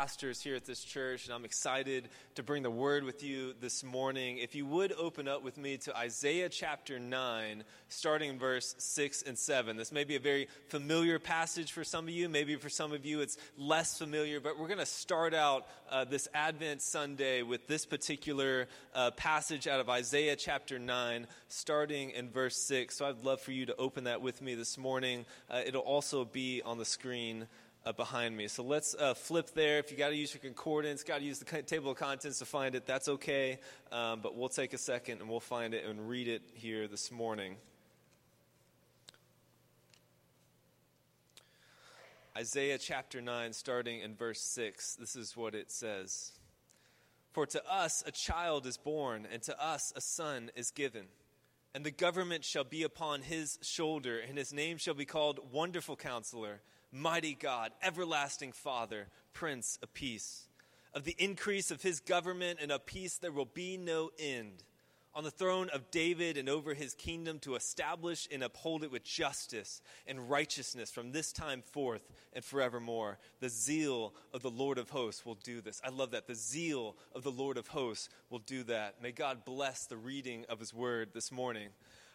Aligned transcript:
pastors 0.00 0.40
here 0.40 0.56
at 0.56 0.64
this 0.64 0.82
church, 0.82 1.26
and 1.26 1.34
I'm 1.34 1.44
excited 1.44 2.08
to 2.34 2.42
bring 2.42 2.62
the 2.62 2.70
word 2.70 3.04
with 3.04 3.22
you 3.22 3.52
this 3.60 3.84
morning. 3.84 4.38
If 4.38 4.54
you 4.54 4.64
would 4.64 4.92
open 4.92 5.28
up 5.28 5.44
with 5.44 5.58
me 5.58 5.76
to 5.76 5.94
Isaiah 5.94 6.48
chapter 6.48 6.98
9, 6.98 7.64
starting 7.90 8.30
in 8.30 8.38
verse 8.38 8.74
6 8.78 9.20
and 9.24 9.38
7. 9.38 9.76
This 9.76 9.92
may 9.92 10.04
be 10.04 10.16
a 10.16 10.20
very 10.20 10.48
familiar 10.68 11.18
passage 11.18 11.72
for 11.72 11.84
some 11.84 12.06
of 12.06 12.14
you. 12.14 12.30
Maybe 12.30 12.56
for 12.56 12.70
some 12.70 12.92
of 12.92 13.04
you 13.04 13.20
it's 13.20 13.36
less 13.58 13.98
familiar, 13.98 14.40
but 14.40 14.58
we're 14.58 14.68
going 14.68 14.78
to 14.78 14.86
start 14.86 15.34
out 15.34 15.66
uh, 15.90 16.06
this 16.06 16.28
Advent 16.32 16.80
Sunday 16.80 17.42
with 17.42 17.66
this 17.66 17.84
particular 17.84 18.68
uh, 18.94 19.10
passage 19.10 19.68
out 19.68 19.80
of 19.80 19.90
Isaiah 19.90 20.34
chapter 20.34 20.78
9, 20.78 21.26
starting 21.48 22.08
in 22.12 22.30
verse 22.30 22.56
6. 22.56 22.96
So 22.96 23.04
I'd 23.06 23.22
love 23.22 23.42
for 23.42 23.52
you 23.52 23.66
to 23.66 23.76
open 23.76 24.04
that 24.04 24.22
with 24.22 24.40
me 24.40 24.54
this 24.54 24.78
morning. 24.78 25.26
Uh, 25.50 25.60
it'll 25.66 25.82
also 25.82 26.24
be 26.24 26.62
on 26.62 26.78
the 26.78 26.86
screen 26.86 27.48
uh, 27.84 27.92
behind 27.92 28.36
me. 28.36 28.48
So 28.48 28.62
let's 28.62 28.94
uh, 28.94 29.14
flip 29.14 29.50
there. 29.54 29.78
If 29.78 29.90
you 29.90 29.96
got 29.96 30.10
to 30.10 30.16
use 30.16 30.34
your 30.34 30.40
concordance, 30.40 31.02
got 31.02 31.18
to 31.18 31.24
use 31.24 31.38
the 31.38 31.62
table 31.62 31.92
of 31.92 31.96
contents 31.96 32.38
to 32.40 32.44
find 32.44 32.74
it, 32.74 32.86
that's 32.86 33.08
okay. 33.08 33.58
Um, 33.90 34.20
but 34.20 34.36
we'll 34.36 34.48
take 34.48 34.72
a 34.72 34.78
second 34.78 35.20
and 35.20 35.28
we'll 35.28 35.40
find 35.40 35.74
it 35.74 35.84
and 35.84 36.08
read 36.08 36.28
it 36.28 36.42
here 36.54 36.88
this 36.88 37.10
morning. 37.10 37.56
Isaiah 42.36 42.78
chapter 42.78 43.20
9, 43.20 43.52
starting 43.52 44.00
in 44.00 44.14
verse 44.14 44.40
6, 44.40 44.96
this 44.96 45.16
is 45.16 45.36
what 45.36 45.54
it 45.54 45.70
says 45.70 46.32
For 47.32 47.44
to 47.46 47.62
us 47.70 48.04
a 48.06 48.12
child 48.12 48.66
is 48.66 48.76
born, 48.76 49.26
and 49.30 49.42
to 49.42 49.62
us 49.62 49.92
a 49.96 50.00
son 50.00 50.50
is 50.54 50.70
given. 50.70 51.06
And 51.74 51.84
the 51.84 51.90
government 51.90 52.44
shall 52.44 52.64
be 52.64 52.82
upon 52.82 53.22
his 53.22 53.58
shoulder, 53.62 54.18
and 54.18 54.38
his 54.38 54.52
name 54.52 54.76
shall 54.76 54.94
be 54.94 55.04
called 55.04 55.52
Wonderful 55.52 55.96
Counselor 55.96 56.60
mighty 56.92 57.34
God, 57.34 57.72
everlasting 57.82 58.52
Father, 58.52 59.08
Prince 59.32 59.78
of 59.82 59.92
Peace. 59.94 60.48
Of 60.92 61.04
the 61.04 61.16
increase 61.18 61.70
of 61.70 61.82
his 61.82 62.00
government 62.00 62.58
and 62.60 62.72
of 62.72 62.84
peace 62.86 63.16
there 63.16 63.32
will 63.32 63.44
be 63.44 63.76
no 63.76 64.10
end. 64.18 64.64
On 65.12 65.24
the 65.24 65.30
throne 65.30 65.68
of 65.74 65.90
David 65.90 66.36
and 66.36 66.48
over 66.48 66.72
his 66.72 66.94
kingdom 66.94 67.40
to 67.40 67.56
establish 67.56 68.28
and 68.30 68.44
uphold 68.44 68.84
it 68.84 68.92
with 68.92 69.02
justice 69.02 69.82
and 70.06 70.30
righteousness 70.30 70.88
from 70.90 71.10
this 71.10 71.32
time 71.32 71.62
forth 71.62 72.08
and 72.32 72.44
forevermore. 72.44 73.18
The 73.40 73.48
zeal 73.48 74.14
of 74.32 74.42
the 74.42 74.50
Lord 74.50 74.78
of 74.78 74.90
hosts 74.90 75.26
will 75.26 75.34
do 75.34 75.60
this. 75.60 75.82
I 75.84 75.90
love 75.90 76.12
that. 76.12 76.28
The 76.28 76.36
zeal 76.36 76.96
of 77.12 77.24
the 77.24 77.32
Lord 77.32 77.56
of 77.56 77.66
hosts 77.68 78.08
will 78.30 78.38
do 78.38 78.62
that. 78.64 79.02
May 79.02 79.10
God 79.10 79.44
bless 79.44 79.86
the 79.86 79.96
reading 79.96 80.44
of 80.48 80.60
his 80.60 80.72
word 80.72 81.08
this 81.12 81.32
morning. 81.32 81.70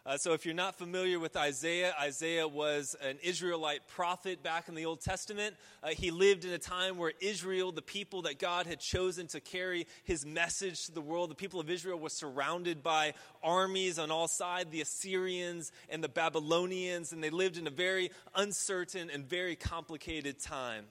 Uh, 0.08 0.16
so, 0.18 0.34
if 0.34 0.46
you're 0.46 0.54
not 0.54 0.76
familiar 0.76 1.20
with 1.20 1.36
Isaiah, 1.36 1.96
Isaiah 2.00 2.48
was 2.48 2.96
an 3.02 3.18
Israelite 3.24 3.88
prophet 3.88 4.44
back 4.44 4.68
in 4.70 4.76
the 4.76 4.86
Old 4.86 5.02
Testament. 5.02 5.56
Uh, 5.82 5.88
he 5.88 6.12
lived 6.12 6.46
in 6.46 6.52
a 6.52 6.60
time 6.60 6.98
where 6.98 7.14
Israel, 7.22 7.72
the 7.72 7.82
people 7.82 8.22
that 8.22 8.38
God 8.38 8.68
had 8.68 8.80
chosen 8.80 9.26
to 9.30 9.40
carry 9.40 9.88
his 10.04 10.24
message 10.24 10.86
to 10.86 10.92
the 10.92 11.02
world, 11.02 11.32
the 11.32 11.36
people 11.36 11.60
of 11.60 11.72
Israel 11.72 11.98
were 11.98 12.10
surrounded 12.10 12.84
by 12.84 13.16
armies 13.42 13.98
on 13.98 14.12
all 14.12 14.28
sides 14.28 14.70
the 14.70 14.82
Assyrians 14.82 15.72
and 15.90 16.04
the 16.04 16.10
Babylonians, 16.10 17.12
and 17.12 17.24
they 17.24 17.32
lived 17.32 17.58
in 17.58 17.66
a 17.66 17.72
very 17.72 18.12
uncertain 18.36 19.10
and 19.10 19.28
very 19.28 19.56
complicated 19.56 20.38
time. 20.40 20.86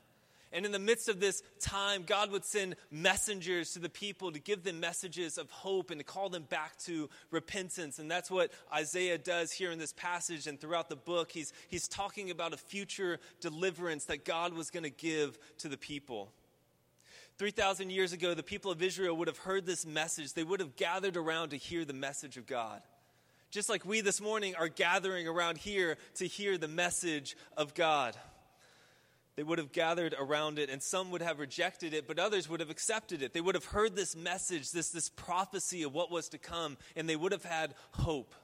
And 0.55 0.65
in 0.65 0.71
the 0.71 0.79
midst 0.79 1.09
of 1.09 1.19
this 1.19 1.43
time, 1.61 2.05
God 2.07 2.31
would 2.31 2.45
send 2.45 2.77
messengers 2.89 3.73
to 3.73 3.81
the 3.81 3.89
people 3.89 4.31
to 4.31 4.39
give 4.39 4.63
them 4.63 4.79
messages 4.79 5.37
of 5.37 5.51
hope 5.51 5.91
and 5.91 5.99
to 5.99 6.05
call 6.05 6.29
them 6.29 6.45
back 6.45 6.79
to 6.85 7.11
repentance. 7.33 7.99
And 7.99 8.09
that's 8.09 8.31
what 8.31 8.53
Isaiah 8.73 9.19
does 9.19 9.51
here 9.51 9.73
in 9.73 9.81
this 9.81 9.93
passage 9.93 10.47
and 10.47 10.61
throughout 10.61 10.89
the 10.89 10.97
book. 10.97 11.33
He's, 11.33 11.53
he's 11.69 11.89
talking 11.89 12.31
about 12.31 12.55
a 12.55 12.57
future 12.57 13.19
deliverance 13.41 14.05
that 14.05 14.25
God 14.25 14.55
was 14.55 14.71
going 14.71 14.85
to 14.85 14.91
give 14.91 15.37
to 15.59 15.69
the 15.69 15.77
people. 15.77 16.31
3,000 17.39 17.91
years 17.91 18.13
ago, 18.13 18.33
the 18.33 18.45
people 18.45 18.71
of 18.71 18.81
Israel 18.81 19.17
would 19.17 19.27
have 19.27 19.39
heard 19.39 19.67
this 19.67 19.85
message. 19.85 20.35
They 20.35 20.45
would 20.45 20.61
have 20.61 20.77
gathered 20.77 21.17
around 21.17 21.49
to 21.49 21.57
hear 21.57 21.85
the 21.85 21.93
message 21.93 22.37
of 22.37 22.47
God. 22.47 22.81
Just 23.51 23.69
like 23.69 23.85
we 23.85 24.03
this 24.03 24.21
morning 24.21 24.55
are 24.55 24.69
gathering 24.69 25.27
around 25.27 25.59
here 25.59 25.97
to 26.15 26.29
hear 26.29 26.59
the 26.59 26.69
message 26.69 27.37
of 27.57 27.75
God. 27.75 28.17
They 29.37 29.43
would 29.43 29.59
have 29.59 29.73
gathered 29.73 30.15
around 30.19 30.59
it, 30.59 30.71
and 30.71 30.83
some 30.83 31.11
would 31.11 31.23
have 31.23 31.41
rejected 31.41 31.93
it, 31.93 32.07
but 32.07 32.19
others 32.19 32.49
would 32.49 32.61
have 32.61 32.71
accepted 32.71 33.21
it. 33.21 33.33
They 33.33 33.41
would 33.41 33.57
have 33.57 33.65
heard 33.65 33.97
this 33.97 34.15
message, 34.15 34.71
this, 34.71 34.91
this 34.91 35.09
prophecy 35.09 35.83
of 35.83 35.93
what 35.93 36.11
was 36.11 36.29
to 36.29 36.39
come, 36.39 36.77
and 36.95 37.09
they 37.09 37.17
would 37.17 37.33
have 37.33 37.45
had 37.45 37.75
hope. 37.93 38.35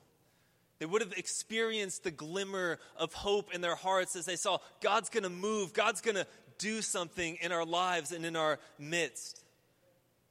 They 0.81 0.87
would 0.87 1.03
have 1.03 1.13
experienced 1.13 2.03
the 2.03 2.11
glimmer 2.11 2.79
of 2.97 3.13
hope 3.13 3.55
in 3.55 3.61
their 3.61 3.77
hearts 3.77 4.17
as 4.17 4.25
they 4.25 4.37
saw 4.37 4.59
God's 4.81 5.11
going 5.11 5.25
to 5.25 5.31
move, 5.31 5.75
God's 5.75 6.01
going 6.01 6.17
to 6.17 6.27
do 6.59 6.83
something 6.83 7.39
in 7.41 7.53
our 7.53 7.65
lives 7.65 8.13
and 8.13 8.25
in 8.27 8.35
our 8.35 8.59
midst. 8.79 9.45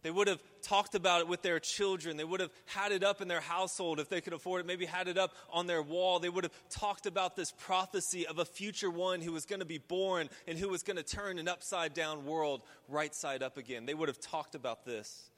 They 0.02 0.12
would 0.12 0.28
have 0.28 0.42
talked 0.62 0.96
about 0.96 1.22
it 1.22 1.28
with 1.28 1.42
their 1.42 1.60
children. 1.60 2.18
They 2.18 2.24
would 2.24 2.40
have 2.40 2.52
had 2.66 2.92
it 2.92 3.04
up 3.04 3.22
in 3.22 3.28
their 3.28 3.42
household 3.42 4.00
if 4.00 4.10
they 4.10 4.22
could 4.22 4.34
afford 4.34 4.62
it, 4.62 4.68
maybe 4.68 4.86
had 4.86 5.08
it 5.08 5.18
up 5.18 5.34
on 5.52 5.68
their 5.68 5.82
wall. 5.82 6.20
They 6.20 6.30
would 6.30 6.46
have 6.46 6.54
talked 6.70 7.06
about 7.06 7.36
this 7.36 7.52
prophecy 7.52 8.26
of 8.26 8.40
a 8.40 8.46
future 8.46 8.90
one 8.90 9.22
who 9.22 9.34
was 9.34 9.46
going 9.46 9.60
to 9.60 9.66
be 9.66 9.78
born 9.78 10.30
and 10.48 10.58
who 10.58 10.70
was 10.70 10.84
going 10.84 10.98
to 10.98 11.04
turn 11.04 11.38
an 11.38 11.48
upside 11.48 11.94
down 11.94 12.26
world 12.26 12.62
right 12.88 13.14
side 13.14 13.44
up 13.44 13.58
again. 13.58 13.86
They 13.86 13.94
would 13.94 14.10
have 14.10 14.20
talked 14.20 14.56
about 14.56 14.86
this. 14.86 15.29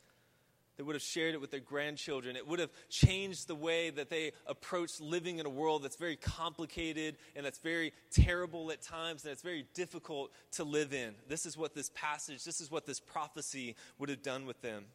They 0.81 0.85
would 0.85 0.95
have 0.95 1.03
shared 1.03 1.35
it 1.35 1.41
with 1.41 1.51
their 1.51 1.59
grandchildren. 1.59 2.35
It 2.35 2.47
would 2.47 2.57
have 2.57 2.71
changed 2.89 3.47
the 3.47 3.53
way 3.53 3.91
that 3.91 4.09
they 4.09 4.31
approached 4.47 4.99
living 4.99 5.37
in 5.37 5.45
a 5.45 5.49
world 5.49 5.83
that's 5.83 5.95
very 5.95 6.15
complicated 6.15 7.17
and 7.35 7.45
that's 7.45 7.59
very 7.59 7.93
terrible 8.09 8.71
at 8.71 8.81
times 8.81 9.23
and 9.23 9.31
it's 9.31 9.43
very 9.43 9.67
difficult 9.75 10.31
to 10.53 10.63
live 10.63 10.91
in. 10.91 11.13
This 11.27 11.45
is 11.45 11.55
what 11.55 11.75
this 11.75 11.91
passage, 11.93 12.43
this 12.43 12.59
is 12.59 12.71
what 12.71 12.87
this 12.87 12.99
prophecy 12.99 13.75
would 13.99 14.09
have 14.09 14.23
done 14.23 14.47
with 14.47 14.59
them. 14.63 14.85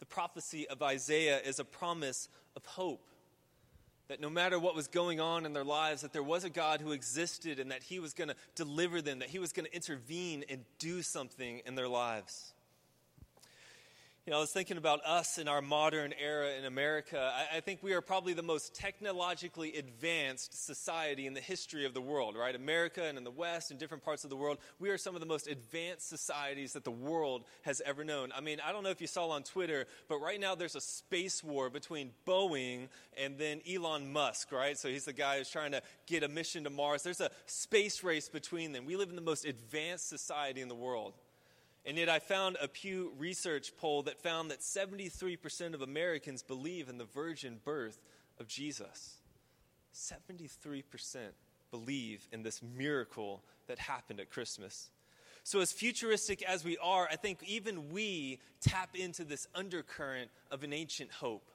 The 0.00 0.04
prophecy 0.04 0.68
of 0.68 0.82
Isaiah 0.82 1.40
is 1.40 1.58
a 1.58 1.64
promise 1.64 2.28
of 2.54 2.66
hope. 2.66 3.08
That 4.08 4.20
no 4.20 4.28
matter 4.28 4.58
what 4.58 4.74
was 4.74 4.86
going 4.86 5.18
on 5.18 5.46
in 5.46 5.54
their 5.54 5.64
lives, 5.64 6.02
that 6.02 6.12
there 6.12 6.22
was 6.22 6.44
a 6.44 6.50
God 6.50 6.82
who 6.82 6.92
existed 6.92 7.58
and 7.58 7.70
that 7.70 7.84
He 7.84 8.00
was 8.00 8.12
going 8.12 8.28
to 8.28 8.36
deliver 8.54 9.00
them, 9.00 9.20
that 9.20 9.30
He 9.30 9.38
was 9.38 9.54
going 9.54 9.64
to 9.64 9.74
intervene 9.74 10.44
and 10.50 10.66
do 10.78 11.00
something 11.00 11.62
in 11.64 11.74
their 11.74 11.88
lives. 11.88 12.53
You 14.26 14.30
know, 14.30 14.38
I 14.38 14.40
was 14.40 14.52
thinking 14.52 14.78
about 14.78 15.04
us 15.04 15.36
in 15.36 15.48
our 15.48 15.60
modern 15.60 16.14
era 16.18 16.54
in 16.54 16.64
America. 16.64 17.30
I, 17.34 17.58
I, 17.58 17.60
think 17.60 17.82
we 17.82 17.92
are 17.92 18.00
probably 18.00 18.32
the 18.32 18.42
most 18.42 18.74
technologically 18.74 19.76
advanced 19.76 20.64
society 20.64 21.26
in 21.26 21.34
the 21.34 21.42
history 21.42 21.84
of 21.84 21.92
the 21.92 22.00
world, 22.00 22.34
right? 22.34 22.54
America 22.54 23.04
and 23.04 23.18
in 23.18 23.24
the 23.24 23.30
West 23.30 23.70
and 23.70 23.78
different 23.78 24.02
parts 24.02 24.24
of 24.24 24.30
the 24.30 24.36
world, 24.36 24.56
we 24.78 24.88
are 24.88 24.96
some 24.96 25.14
of 25.14 25.20
the 25.20 25.26
most 25.26 25.46
advanced 25.46 26.08
societies 26.08 26.72
that 26.72 26.84
the 26.84 26.90
world 26.90 27.44
has 27.66 27.82
ever 27.84 28.02
known. 28.02 28.32
I 28.34 28.40
mean, 28.40 28.60
I 28.66 28.72
don't 28.72 28.82
know 28.82 28.88
if 28.88 29.02
you 29.02 29.06
saw 29.06 29.28
on 29.28 29.42
Twitter, 29.42 29.84
but 30.08 30.16
right 30.20 30.40
now 30.40 30.54
there's 30.54 30.74
a 30.74 30.80
space 30.80 31.44
war 31.44 31.68
between 31.68 32.12
Boeing 32.26 32.88
and 33.18 33.36
then 33.36 33.60
Elon 33.70 34.10
Musk, 34.10 34.52
right? 34.52 34.78
So 34.78 34.88
he's 34.88 35.04
the 35.04 35.12
guy 35.12 35.36
who's 35.36 35.50
trying 35.50 35.72
to 35.72 35.82
get 36.06 36.22
a 36.22 36.28
mission 36.28 36.64
to 36.64 36.70
Mars. 36.70 37.02
There's 37.02 37.20
a 37.20 37.30
space 37.44 38.02
race 38.02 38.30
between 38.30 38.72
them. 38.72 38.86
We 38.86 38.96
live 38.96 39.10
in 39.10 39.16
the 39.16 39.20
most 39.20 39.44
advanced 39.44 40.08
society 40.08 40.62
in 40.62 40.68
the 40.68 40.74
world. 40.74 41.12
And 41.86 41.98
yet, 41.98 42.08
I 42.08 42.18
found 42.18 42.56
a 42.62 42.68
Pew 42.68 43.12
Research 43.18 43.76
poll 43.76 44.02
that 44.04 44.18
found 44.18 44.50
that 44.50 44.60
73% 44.60 45.74
of 45.74 45.82
Americans 45.82 46.42
believe 46.42 46.88
in 46.88 46.96
the 46.96 47.04
virgin 47.04 47.60
birth 47.62 48.00
of 48.40 48.48
Jesus. 48.48 49.16
73% 49.94 50.82
believe 51.70 52.26
in 52.32 52.42
this 52.42 52.62
miracle 52.62 53.42
that 53.66 53.78
happened 53.78 54.20
at 54.20 54.30
Christmas. 54.30 54.90
So, 55.42 55.60
as 55.60 55.72
futuristic 55.72 56.42
as 56.42 56.64
we 56.64 56.78
are, 56.78 57.06
I 57.10 57.16
think 57.16 57.42
even 57.46 57.90
we 57.90 58.38
tap 58.62 58.96
into 58.96 59.24
this 59.24 59.46
undercurrent 59.54 60.30
of 60.50 60.64
an 60.64 60.72
ancient 60.72 61.10
hope. 61.12 61.50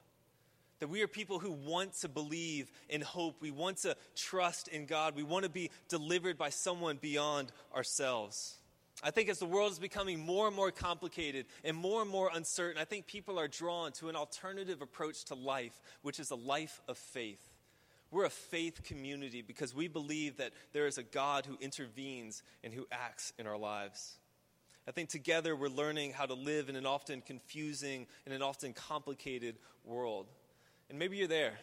That 0.78 0.88
we 0.88 1.02
are 1.02 1.08
people 1.08 1.40
who 1.40 1.50
want 1.50 1.94
to 2.00 2.08
believe 2.08 2.70
in 2.88 3.00
hope. 3.00 3.36
We 3.40 3.50
want 3.50 3.78
to 3.78 3.96
trust 4.14 4.68
in 4.68 4.86
God. 4.86 5.16
We 5.16 5.24
want 5.24 5.42
to 5.42 5.50
be 5.50 5.70
delivered 5.88 6.38
by 6.38 6.50
someone 6.50 6.98
beyond 6.98 7.50
ourselves. 7.74 8.59
I 9.02 9.10
think 9.10 9.30
as 9.30 9.38
the 9.38 9.46
world 9.46 9.72
is 9.72 9.78
becoming 9.78 10.18
more 10.18 10.46
and 10.46 10.54
more 10.54 10.70
complicated 10.70 11.46
and 11.64 11.76
more 11.76 12.02
and 12.02 12.10
more 12.10 12.30
uncertain, 12.34 12.80
I 12.80 12.84
think 12.84 13.06
people 13.06 13.38
are 13.38 13.48
drawn 13.48 13.92
to 13.92 14.08
an 14.08 14.16
alternative 14.16 14.82
approach 14.82 15.24
to 15.26 15.34
life, 15.34 15.80
which 16.02 16.20
is 16.20 16.30
a 16.30 16.36
life 16.36 16.82
of 16.86 16.98
faith. 16.98 17.40
We're 18.10 18.24
a 18.24 18.30
faith 18.30 18.82
community 18.82 19.40
because 19.40 19.74
we 19.74 19.88
believe 19.88 20.36
that 20.36 20.52
there 20.72 20.86
is 20.86 20.98
a 20.98 21.02
God 21.02 21.46
who 21.46 21.56
intervenes 21.60 22.42
and 22.62 22.74
who 22.74 22.86
acts 22.90 23.32
in 23.38 23.46
our 23.46 23.56
lives. 23.56 24.18
I 24.86 24.90
think 24.90 25.08
together 25.08 25.54
we're 25.54 25.68
learning 25.68 26.12
how 26.12 26.26
to 26.26 26.34
live 26.34 26.68
in 26.68 26.76
an 26.76 26.86
often 26.86 27.20
confusing 27.20 28.06
and 28.26 28.34
an 28.34 28.42
often 28.42 28.72
complicated 28.72 29.56
world. 29.84 30.26
And 30.88 30.98
maybe 30.98 31.16
you're 31.16 31.28
there. 31.28 31.54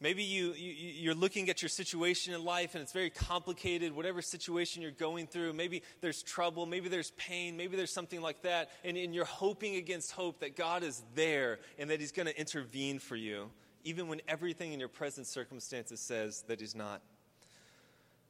Maybe 0.00 0.22
you, 0.22 0.52
you, 0.52 1.10
are 1.10 1.14
looking 1.14 1.50
at 1.50 1.60
your 1.60 1.68
situation 1.68 2.32
in 2.32 2.44
life 2.44 2.76
and 2.76 2.82
it's 2.82 2.92
very 2.92 3.10
complicated, 3.10 3.92
whatever 3.92 4.22
situation 4.22 4.80
you're 4.80 4.92
going 4.92 5.26
through. 5.26 5.52
Maybe 5.54 5.82
there's 6.00 6.22
trouble, 6.22 6.66
maybe 6.66 6.88
there's 6.88 7.10
pain, 7.12 7.56
maybe 7.56 7.76
there's 7.76 7.92
something 7.92 8.20
like 8.20 8.42
that. 8.42 8.70
And, 8.84 8.96
and 8.96 9.12
you're 9.12 9.24
hoping 9.24 9.74
against 9.74 10.12
hope 10.12 10.38
that 10.40 10.54
God 10.54 10.84
is 10.84 11.02
there 11.16 11.58
and 11.80 11.90
that 11.90 11.98
He's 11.98 12.12
going 12.12 12.26
to 12.26 12.38
intervene 12.38 13.00
for 13.00 13.16
you, 13.16 13.50
even 13.82 14.06
when 14.06 14.20
everything 14.28 14.72
in 14.72 14.78
your 14.78 14.88
present 14.88 15.26
circumstances 15.26 15.98
says 15.98 16.44
that 16.46 16.60
He's 16.60 16.76
not. 16.76 17.02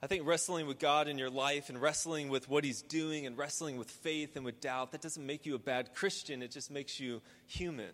I 0.02 0.06
think 0.06 0.26
wrestling 0.26 0.66
with 0.66 0.78
God 0.78 1.06
in 1.06 1.18
your 1.18 1.28
life 1.28 1.68
and 1.68 1.82
wrestling 1.82 2.30
with 2.30 2.48
what 2.48 2.64
He's 2.64 2.80
doing 2.80 3.26
and 3.26 3.36
wrestling 3.36 3.76
with 3.76 3.90
faith 3.90 4.36
and 4.36 4.44
with 4.44 4.62
doubt, 4.62 4.92
that 4.92 5.02
doesn't 5.02 5.26
make 5.26 5.44
you 5.44 5.54
a 5.54 5.58
bad 5.58 5.94
Christian. 5.94 6.40
It 6.40 6.50
just 6.50 6.70
makes 6.70 6.98
you 6.98 7.20
human. 7.46 7.90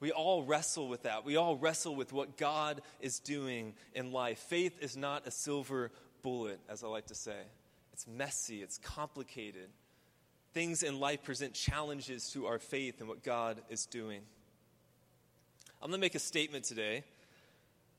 We 0.00 0.12
all 0.12 0.42
wrestle 0.42 0.88
with 0.88 1.04
that. 1.04 1.24
We 1.24 1.36
all 1.36 1.56
wrestle 1.56 1.96
with 1.96 2.12
what 2.12 2.36
God 2.36 2.82
is 3.00 3.18
doing 3.18 3.74
in 3.94 4.12
life. 4.12 4.38
Faith 4.38 4.82
is 4.82 4.96
not 4.96 5.26
a 5.26 5.30
silver 5.30 5.90
bullet, 6.22 6.60
as 6.68 6.84
I 6.84 6.88
like 6.88 7.06
to 7.06 7.14
say. 7.14 7.40
It's 7.92 8.06
messy, 8.06 8.62
it's 8.62 8.78
complicated. 8.78 9.68
Things 10.52 10.82
in 10.82 11.00
life 11.00 11.22
present 11.22 11.54
challenges 11.54 12.30
to 12.32 12.46
our 12.46 12.58
faith 12.58 13.00
and 13.00 13.08
what 13.08 13.22
God 13.22 13.62
is 13.70 13.86
doing. 13.86 14.20
I'm 15.80 15.88
going 15.88 16.00
to 16.00 16.04
make 16.04 16.14
a 16.14 16.18
statement 16.18 16.64
today 16.64 17.04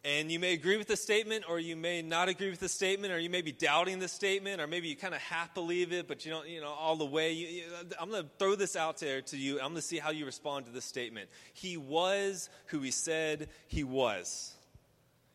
and 0.07 0.31
you 0.31 0.39
may 0.39 0.53
agree 0.53 0.77
with 0.77 0.87
the 0.87 0.95
statement, 0.95 1.43
or 1.49 1.59
you 1.59 1.75
may 1.75 2.01
not 2.01 2.29
agree 2.29 2.49
with 2.49 2.61
the 2.61 2.69
statement, 2.69 3.11
or 3.11 3.19
you 3.19 3.29
may 3.29 3.41
be 3.41 3.51
doubting 3.51 3.99
the 3.99 4.07
statement, 4.07 4.61
or 4.61 4.65
maybe 4.65 4.87
you 4.87 4.95
kind 4.95 5.13
of 5.13 5.19
half 5.19 5.53
believe 5.53 5.91
it, 5.91 6.07
but 6.07 6.23
you 6.25 6.31
don't, 6.31 6.47
you 6.47 6.61
know, 6.61 6.69
all 6.69 6.95
the 6.95 7.05
way. 7.05 7.33
You, 7.33 7.47
you, 7.47 7.63
I'm 7.99 8.09
going 8.09 8.23
to 8.23 8.29
throw 8.39 8.55
this 8.55 8.77
out 8.77 8.99
there 8.99 9.21
to 9.23 9.37
you. 9.37 9.55
I'm 9.55 9.71
going 9.71 9.75
to 9.75 9.81
see 9.81 9.97
how 9.97 10.11
you 10.11 10.25
respond 10.25 10.65
to 10.67 10.71
this 10.71 10.85
statement. 10.85 11.29
He 11.53 11.75
was 11.75 12.49
who 12.67 12.79
he 12.79 12.91
said 12.91 13.49
he 13.67 13.83
was. 13.83 14.53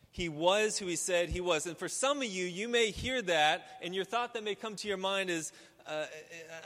He 0.09 0.27
was 0.27 0.79
who 0.79 0.87
he 0.87 0.95
said 0.95 1.29
he 1.29 1.39
was. 1.39 1.67
And 1.67 1.77
for 1.77 1.87
some 1.87 2.17
of 2.17 2.25
you, 2.25 2.45
you 2.45 2.67
may 2.67 2.89
hear 2.89 3.21
that, 3.21 3.77
and 3.83 3.93
your 3.93 4.05
thought 4.05 4.33
that 4.33 4.43
may 4.43 4.55
come 4.55 4.75
to 4.77 4.87
your 4.87 4.97
mind 4.97 5.29
is, 5.29 5.51
uh, 5.85 6.05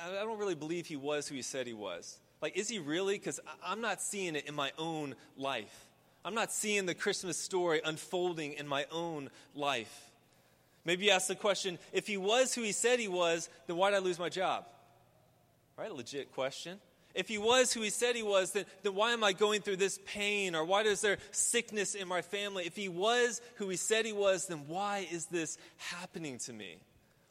I 0.05 0.23
don't 0.23 0.39
really 0.39 0.55
believe 0.55 0.85
he 0.85 0.95
was 0.95 1.27
who 1.27 1.35
he 1.35 1.41
said 1.41 1.67
he 1.67 1.73
was. 1.73 2.19
Like, 2.41 2.55
is 2.55 2.69
he 2.69 2.79
really? 2.79 3.15
Because 3.15 3.41
I'm 3.65 3.81
not 3.81 4.01
seeing 4.01 4.37
it 4.37 4.45
in 4.45 4.55
my 4.55 4.71
own 4.77 5.15
life. 5.35 5.86
I'm 6.27 6.35
not 6.35 6.51
seeing 6.51 6.85
the 6.85 6.93
Christmas 6.93 7.37
story 7.37 7.79
unfolding 7.85 8.51
in 8.51 8.67
my 8.67 8.85
own 8.91 9.29
life. 9.55 10.11
Maybe 10.83 11.05
you 11.05 11.11
ask 11.11 11.29
the 11.29 11.35
question 11.35 11.79
if 11.93 12.05
he 12.05 12.17
was 12.17 12.53
who 12.53 12.63
he 12.63 12.73
said 12.73 12.99
he 12.99 13.07
was, 13.07 13.47
then 13.65 13.77
why 13.77 13.91
did 13.91 13.95
I 13.95 13.99
lose 13.99 14.19
my 14.19 14.27
job? 14.27 14.65
Right? 15.77 15.89
A 15.89 15.93
legit 15.93 16.33
question. 16.33 16.79
If 17.15 17.29
he 17.29 17.37
was 17.37 17.71
who 17.71 17.79
he 17.79 17.89
said 17.89 18.17
he 18.17 18.23
was, 18.23 18.51
then, 18.51 18.65
then 18.83 18.93
why 18.93 19.13
am 19.13 19.23
I 19.23 19.31
going 19.31 19.61
through 19.61 19.77
this 19.77 20.01
pain? 20.05 20.53
Or 20.53 20.65
why 20.65 20.81
is 20.81 20.99
there 20.99 21.17
sickness 21.31 21.95
in 21.95 22.09
my 22.09 22.21
family? 22.21 22.65
If 22.65 22.75
he 22.75 22.89
was 22.89 23.41
who 23.55 23.69
he 23.69 23.77
said 23.77 24.05
he 24.05 24.11
was, 24.11 24.47
then 24.47 24.67
why 24.67 25.07
is 25.09 25.27
this 25.27 25.57
happening 25.77 26.39
to 26.39 26.51
me? 26.51 26.75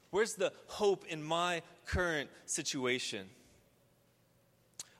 Where's 0.08 0.36
the 0.36 0.54
hope 0.68 1.04
in 1.06 1.22
my 1.22 1.60
current 1.84 2.30
situation? 2.46 3.28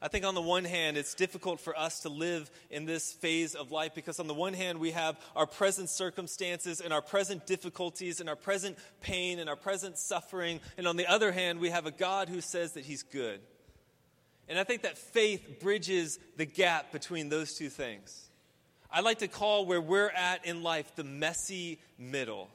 I 0.03 0.09
think 0.09 0.27
on 0.27 0.35
the 0.35 0.43
one 0.43 0.65
hand, 0.65 0.99
it's 0.99 1.15
difficult 1.15 1.59
for 1.59 1.77
us 1.77 2.01
to 2.01 2.11
live 2.11 2.51
in 2.71 2.85
this 2.85 3.13
phase 3.13 3.55
of 3.55 3.73
life 3.73 3.95
because, 3.95 4.21
on 4.21 4.27
the 4.27 4.35
one 4.35 4.53
hand, 4.53 4.79
we 4.79 4.91
have 4.91 5.19
our 5.35 5.47
present 5.47 5.89
circumstances 5.89 6.83
and 6.83 6.93
our 6.93 7.01
present 7.01 7.47
difficulties 7.47 8.21
and 8.21 8.29
our 8.29 8.37
present 8.37 8.77
pain 9.01 9.39
and 9.39 9.49
our 9.49 9.57
present 9.57 9.97
suffering. 9.97 10.61
And 10.77 10.87
on 10.87 10.97
the 10.97 11.07
other 11.07 11.33
hand, 11.33 11.61
we 11.61 11.71
have 11.71 11.87
a 11.87 11.91
God 11.91 12.29
who 12.29 12.43
says 12.43 12.73
that 12.73 12.85
He's 12.85 13.03
good. 13.03 13.41
And 14.49 14.59
I 14.59 14.65
think 14.65 14.83
that 14.83 14.99
faith 14.99 15.61
bridges 15.61 16.19
the 16.37 16.47
gap 16.47 16.93
between 16.93 17.31
those 17.31 17.55
two 17.55 17.71
things. 17.71 18.29
I 18.91 19.01
like 19.01 19.19
to 19.19 19.29
call 19.29 19.65
where 19.65 19.81
we're 19.81 20.11
at 20.11 20.45
in 20.45 20.63
life 20.63 20.95
the 20.95 21.05
messy 21.05 21.81
middle 21.99 22.49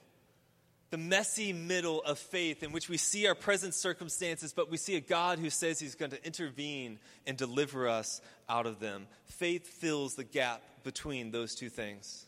the 0.92 0.98
messy 0.98 1.54
middle 1.54 2.02
of 2.04 2.20
faith 2.20 2.64
in 2.64 2.74
which 2.74 2.90
we 2.90 2.98
see 2.98 3.26
our 3.26 3.34
present 3.34 3.74
circumstances, 3.74 4.54
but 4.54 4.70
we 4.70 4.76
see 4.76 4.98
a 4.98 5.02
God 5.02 5.40
who 5.40 5.50
says 5.50 5.80
he's 5.80 5.96
going 5.96 6.12
to 6.12 6.24
intervene 6.26 7.00
and 7.26 7.38
deliver 7.38 7.88
us 7.88 8.22
out 8.50 8.68
of 8.68 8.80
them. 8.80 9.08
Faith 9.24 9.66
fills 9.68 10.16
the 10.16 10.26
gap 10.26 10.62
between 10.84 11.32
those 11.32 11.56
two 11.56 11.70
things. 11.70 12.26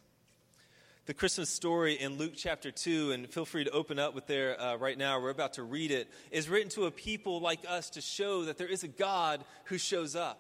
The 1.06 1.13
Christmas 1.13 1.50
story 1.50 1.95
in 1.95 2.18
Luke 2.18 2.31
chapter 2.38 2.71
2, 2.71 3.12
and 3.12 3.30
feel 3.30 3.44
free 3.44 3.65
to 3.65 3.71
open 3.71 4.00
up 4.00 4.15
with 4.15 4.27
there 4.27 4.60
uh, 4.60 4.77
right 4.77 4.98
now, 4.98 5.19
we're 5.19 5.30
about 5.30 5.54
to 5.54 5.63
read 5.63 5.92
it, 5.92 6.10
is 6.31 6.48
written 6.48 6.69
to 6.71 6.86
a 6.86 6.92
people 6.92 7.42
like 7.42 7.60
us 7.68 7.89
to 7.92 8.01
show 8.01 8.45
that 8.45 8.57
there 8.57 8.68
is 8.68 8.83
a 8.83 8.88
God 8.88 9.44
who 9.65 9.77
shows 9.77 10.15
up, 10.15 10.39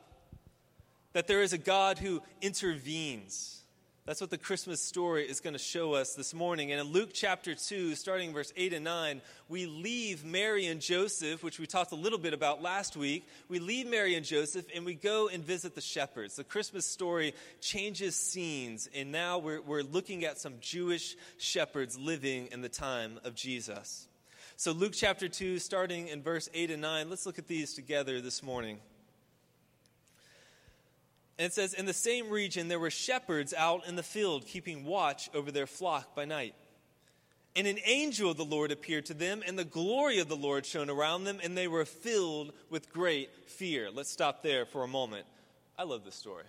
that 1.11 1.27
there 1.27 1.41
is 1.41 1.51
a 1.51 1.57
God 1.57 1.97
who 1.97 2.21
intervenes 2.41 3.62
that's 4.05 4.19
what 4.19 4.29
the 4.29 4.37
Christmas 4.37 4.81
story 4.81 5.23
is 5.23 5.39
going 5.39 5.53
to 5.53 5.59
show 5.59 5.93
us 5.93 6.13
this 6.13 6.33
morning. 6.33 6.73
And 6.73 6.81
in 6.81 6.87
Luke 6.87 7.11
chapter 7.13 7.55
2, 7.55 7.95
starting 7.95 8.33
verse 8.33 8.51
8 8.57 8.73
and 8.73 8.83
9, 8.83 9.21
we 9.47 9.65
leave 9.65 10.25
Mary 10.25 10.65
and 10.65 10.81
Joseph, 10.81 11.41
which 11.41 11.57
we 11.57 11.65
talked 11.67 11.93
a 11.93 11.95
little 11.95 12.19
bit 12.19 12.33
about 12.33 12.61
last 12.61 12.97
week. 12.97 13.25
We 13.47 13.59
leave 13.59 13.87
Mary 13.87 14.15
and 14.15 14.25
Joseph 14.25 14.65
and 14.75 14.83
we 14.83 14.93
go 14.93 15.29
and 15.29 15.41
visit 15.41 15.73
the 15.73 15.79
shepherds. 15.79 16.35
The 16.35 16.43
Christmas 16.43 16.85
story 16.85 17.33
changes 17.61 18.17
scenes, 18.17 18.89
and 18.93 19.09
now 19.09 19.37
we're, 19.37 19.61
we're 19.61 19.83
looking 19.83 20.25
at 20.25 20.37
some 20.37 20.55
Jewish 20.59 21.15
shepherds 21.37 21.97
living 21.97 22.49
in 22.51 22.61
the 22.61 22.69
time 22.69 23.21
of 23.23 23.35
Jesus. 23.35 24.09
So, 24.57 24.73
Luke 24.73 24.93
chapter 24.93 25.29
2, 25.29 25.59
starting 25.59 26.09
in 26.09 26.21
verse 26.21 26.49
8 26.53 26.71
and 26.71 26.81
9, 26.81 27.09
let's 27.09 27.25
look 27.25 27.39
at 27.39 27.47
these 27.47 27.73
together 27.73 28.19
this 28.19 28.43
morning. 28.43 28.79
And 31.37 31.47
it 31.47 31.53
says, 31.53 31.73
In 31.73 31.85
the 31.85 31.93
same 31.93 32.29
region 32.29 32.67
there 32.67 32.79
were 32.79 32.91
shepherds 32.91 33.53
out 33.53 33.87
in 33.87 33.95
the 33.95 34.03
field, 34.03 34.45
keeping 34.45 34.85
watch 34.85 35.29
over 35.33 35.51
their 35.51 35.67
flock 35.67 36.15
by 36.15 36.25
night. 36.25 36.55
And 37.55 37.67
an 37.67 37.79
angel 37.85 38.31
of 38.31 38.37
the 38.37 38.45
Lord 38.45 38.71
appeared 38.71 39.05
to 39.07 39.13
them, 39.13 39.43
and 39.45 39.57
the 39.57 39.65
glory 39.65 40.19
of 40.19 40.27
the 40.27 40.35
Lord 40.35 40.65
shone 40.65 40.89
around 40.89 41.23
them, 41.23 41.39
and 41.43 41.55
they 41.55 41.67
were 41.67 41.85
filled 41.85 42.51
with 42.69 42.91
great 42.91 43.29
fear. 43.47 43.91
Let's 43.91 44.11
stop 44.11 44.41
there 44.41 44.65
for 44.65 44.83
a 44.83 44.87
moment. 44.87 45.25
I 45.77 45.83
love 45.83 46.03
this 46.03 46.15
story. 46.15 46.45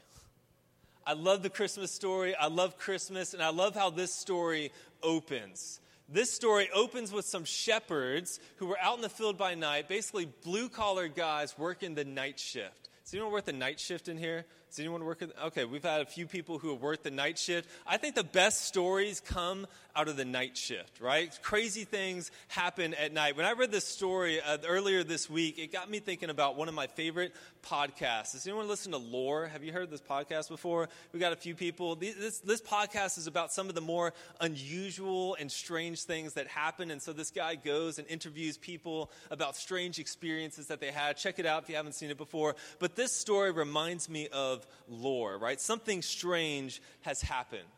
I 1.07 1.13
love 1.13 1.43
the 1.43 1.51
Christmas 1.51 1.91
story. 1.91 2.35
I 2.35 2.47
love 2.47 2.79
Christmas, 2.79 3.35
and 3.35 3.43
I 3.43 3.51
love 3.51 3.75
how 3.75 3.91
this 3.91 4.15
story 4.15 4.73
opens. 5.03 5.81
This 6.09 6.33
story 6.33 6.71
opens 6.75 7.13
with 7.13 7.27
some 7.27 7.45
shepherds 7.45 8.41
who 8.57 8.67
were 8.67 8.79
out 8.81 8.97
in 8.97 9.03
the 9.03 9.11
field 9.11 9.37
by 9.37 9.55
night, 9.55 9.89
basically 9.89 10.27
blue 10.43 10.71
collar 10.71 11.09
guys 11.09 11.59
working 11.59 11.95
the 11.95 12.05
night 12.05 12.39
shift. 12.39 12.89
Does 13.05 13.13
anyone 13.13 13.33
work 13.33 13.45
the 13.45 13.53
night 13.53 13.79
shift 13.79 14.09
in 14.09 14.17
here? 14.17 14.47
Does 14.71 14.79
anyone 14.79 15.05
work? 15.05 15.23
Okay, 15.45 15.67
we've 15.67 15.85
had 15.85 16.01
a 16.01 16.07
few 16.07 16.27
people 16.27 16.59
who 16.59 16.71
have 16.71 16.81
worked 16.81 17.05
the 17.05 17.11
night 17.11 17.39
shift. 17.39 17.69
I 17.87 17.99
think 17.99 18.15
the 18.15 18.25
best 18.25 18.63
stories 18.63 19.21
come 19.21 19.67
out 19.95 20.09
of 20.09 20.17
the 20.17 20.25
night 20.25 20.57
shift, 20.57 21.01
right? 21.01 21.39
Crazy 21.43 21.85
things 21.85 22.31
happen 22.49 22.95
at 22.95 23.13
night. 23.13 23.37
When 23.37 23.45
I 23.45 23.53
read 23.53 23.71
this 23.71 23.87
story 23.87 24.41
uh, 24.41 24.57
earlier 24.67 25.05
this 25.05 25.29
week, 25.29 25.59
it 25.59 25.71
got 25.71 25.91
me 25.91 25.99
thinking 25.99 26.31
about 26.31 26.57
one 26.57 26.67
of 26.67 26.75
my 26.75 26.87
favorite 26.87 27.35
podcasts. 27.65 28.33
Does 28.33 28.47
anyone 28.47 28.69
listen 28.69 28.93
to 28.93 28.99
Lore? 28.99 29.47
Have 29.47 29.65
you 29.65 29.73
heard 29.73 29.91
this 29.91 30.01
podcast 30.01 30.49
before? 30.49 30.89
We 31.13 31.19
got 31.19 31.33
a 31.33 31.37
few 31.37 31.55
people. 31.55 31.97
This, 31.97 32.39
this 32.41 32.61
podcast 32.61 33.19
is 33.19 33.27
about 33.27 33.53
some 33.53 33.69
of 33.69 33.75
the 33.75 33.81
more 33.81 34.13
unusual 34.41 35.37
and 35.41 35.51
strange 35.51 36.03
things 36.03 36.35
that 36.35 36.47
happen. 36.47 36.91
And 36.91 37.01
so 37.01 37.13
this 37.13 37.31
guy 37.31 37.55
goes 37.55 37.99
and 37.99 38.07
interviews 38.09 38.59
people 38.59 39.11
about 39.31 39.57
strange 39.57 39.99
experiences 39.99 40.67
that 40.69 40.81
they 40.81 40.91
had. 40.91 41.17
Check 41.17 41.39
it 41.39 41.47
out 41.47 41.63
if 41.63 41.69
you 41.69 41.77
haven't 41.77 41.95
seen 41.95 42.11
it 42.11 42.19
before. 42.19 42.55
But 42.79 42.97
this 42.97 43.13
story 43.13 43.51
reminds 43.51 44.09
me 44.09 44.29
of 44.29 44.67
lore, 44.89 45.39
right? 45.39 45.61
Something 45.61 46.03
strange 46.03 46.83
has 47.01 47.23
happened. 47.23 47.69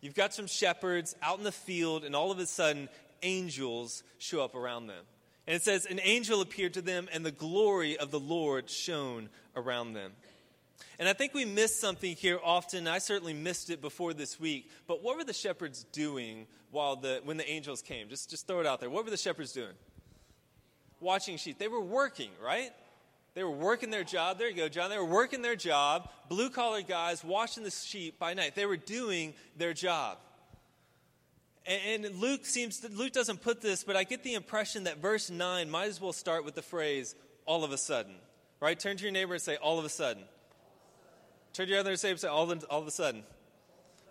You've 0.00 0.14
got 0.14 0.34
some 0.34 0.46
shepherds 0.46 1.16
out 1.22 1.38
in 1.38 1.44
the 1.44 1.52
field, 1.52 2.04
and 2.04 2.14
all 2.14 2.30
of 2.30 2.38
a 2.38 2.46
sudden, 2.46 2.88
angels 3.22 4.02
show 4.18 4.42
up 4.42 4.54
around 4.54 4.86
them. 4.86 5.04
And 5.46 5.54
it 5.54 5.62
says, 5.62 5.86
An 5.86 6.00
angel 6.02 6.40
appeared 6.40 6.74
to 6.74 6.82
them, 6.82 7.08
and 7.12 7.24
the 7.24 7.30
glory 7.30 7.96
of 7.96 8.10
the 8.10 8.20
Lord 8.20 8.68
shone 8.68 9.28
around 9.54 9.92
them. 9.92 10.12
And 10.98 11.08
I 11.08 11.12
think 11.12 11.34
we 11.34 11.44
miss 11.44 11.78
something 11.78 12.16
here 12.16 12.38
often. 12.42 12.88
I 12.88 12.98
certainly 12.98 13.34
missed 13.34 13.70
it 13.70 13.82
before 13.82 14.14
this 14.14 14.40
week. 14.40 14.70
But 14.86 15.02
what 15.02 15.16
were 15.16 15.24
the 15.24 15.34
shepherds 15.34 15.84
doing 15.92 16.46
while 16.70 16.96
the, 16.96 17.20
when 17.24 17.36
the 17.36 17.48
angels 17.48 17.82
came? 17.82 18.08
Just, 18.08 18.30
just 18.30 18.46
throw 18.46 18.60
it 18.60 18.66
out 18.66 18.80
there. 18.80 18.88
What 18.88 19.04
were 19.04 19.10
the 19.10 19.16
shepherds 19.16 19.52
doing? 19.52 19.74
Watching 21.00 21.36
sheep. 21.36 21.58
They 21.58 21.68
were 21.68 21.82
working, 21.82 22.30
right? 22.42 22.70
They 23.34 23.44
were 23.44 23.50
working 23.50 23.90
their 23.90 24.04
job. 24.04 24.38
There 24.38 24.48
you 24.48 24.56
go, 24.56 24.68
John. 24.70 24.88
They 24.88 24.96
were 24.96 25.04
working 25.04 25.42
their 25.42 25.56
job. 25.56 26.08
Blue 26.30 26.48
collar 26.48 26.80
guys 26.80 27.22
watching 27.22 27.62
the 27.62 27.70
sheep 27.70 28.18
by 28.18 28.32
night. 28.32 28.54
They 28.54 28.64
were 28.64 28.78
doing 28.78 29.34
their 29.58 29.74
job. 29.74 30.16
And, 31.66 32.20
Luke 32.20 32.46
seems 32.46 32.80
to, 32.80 32.88
Luke 32.88 33.12
doesn't 33.12 33.42
put 33.42 33.60
this, 33.60 33.82
but 33.82 33.96
I 33.96 34.04
get 34.04 34.22
the 34.22 34.34
impression 34.34 34.84
that 34.84 34.98
verse 34.98 35.30
9 35.30 35.68
might 35.68 35.88
as 35.88 36.00
well 36.00 36.12
start 36.12 36.44
with 36.44 36.54
the 36.54 36.62
phrase, 36.62 37.14
all 37.44 37.64
of 37.64 37.72
a 37.72 37.78
sudden. 37.78 38.14
Right? 38.60 38.78
Turn 38.78 38.96
to 38.96 39.02
your 39.02 39.12
neighbor 39.12 39.34
and 39.34 39.42
say, 39.42 39.56
all 39.56 39.78
of 39.78 39.84
a 39.84 39.88
sudden. 39.88 40.24
Turn 41.52 41.66
to 41.66 41.70
your 41.70 41.80
other 41.80 41.90
neighbor 41.90 42.10
and 42.10 42.20
say, 42.20 42.28
all 42.28 42.50
of, 42.50 42.64
all 42.70 42.80
of 42.82 42.86
a 42.86 42.92
sudden. 42.92 43.24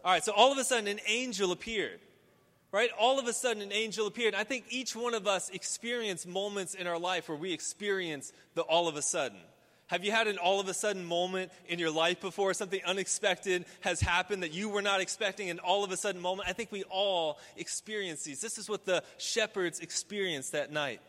All 0.04 0.12
right, 0.12 0.24
so 0.24 0.34
all 0.34 0.52
of 0.52 0.58
a 0.58 0.64
sudden 0.64 0.88
an 0.88 1.00
angel 1.08 1.52
appeared 1.52 2.00
right? 2.76 2.90
All 3.00 3.20
of 3.20 3.26
a 3.26 3.32
sudden, 3.32 3.62
an 3.62 3.72
angel 3.72 4.06
appeared. 4.06 4.36
I 4.36 4.44
think 4.44 4.66
each 4.70 4.98
one 4.98 5.14
of 5.14 5.28
us 5.28 5.50
experience 5.50 6.26
moments 6.26 6.74
in 6.74 6.88
our 6.88 7.00
life 7.00 7.30
where 7.30 7.38
we 7.38 7.54
experience 7.54 8.34
the 8.54 8.64
all 8.64 8.90
of 8.90 8.98
a 8.98 9.02
sudden. 9.02 9.40
Have 9.88 10.04
you 10.04 10.12
had 10.12 10.27
an 10.27 10.39
all 10.39 10.60
of 10.60 10.68
a 10.68 10.74
sudden 10.74 11.06
moment 11.06 11.51
in 11.68 11.77
your 11.77 11.92
life 11.92 12.20
before? 12.20 12.54
Something 12.56 12.82
unexpected 12.86 13.65
has 13.82 14.01
happened 14.01 14.42
that 14.42 14.51
you 14.51 14.68
were 14.68 14.82
not 14.82 15.00
expecting, 15.00 15.50
an 15.51 15.60
all 15.60 15.84
of 15.84 15.92
a 15.92 15.98
sudden 15.98 16.22
moment? 16.22 16.50
I 16.50 16.54
think 16.54 16.72
we 16.72 16.84
all 16.84 17.38
experience 17.56 18.24
these. 18.24 18.42
This 18.42 18.58
is 18.58 18.68
what 18.68 18.86
the 18.86 19.04
shepherds 19.18 19.80
experienced 19.80 20.54
that 20.54 20.72
night. 20.72 21.01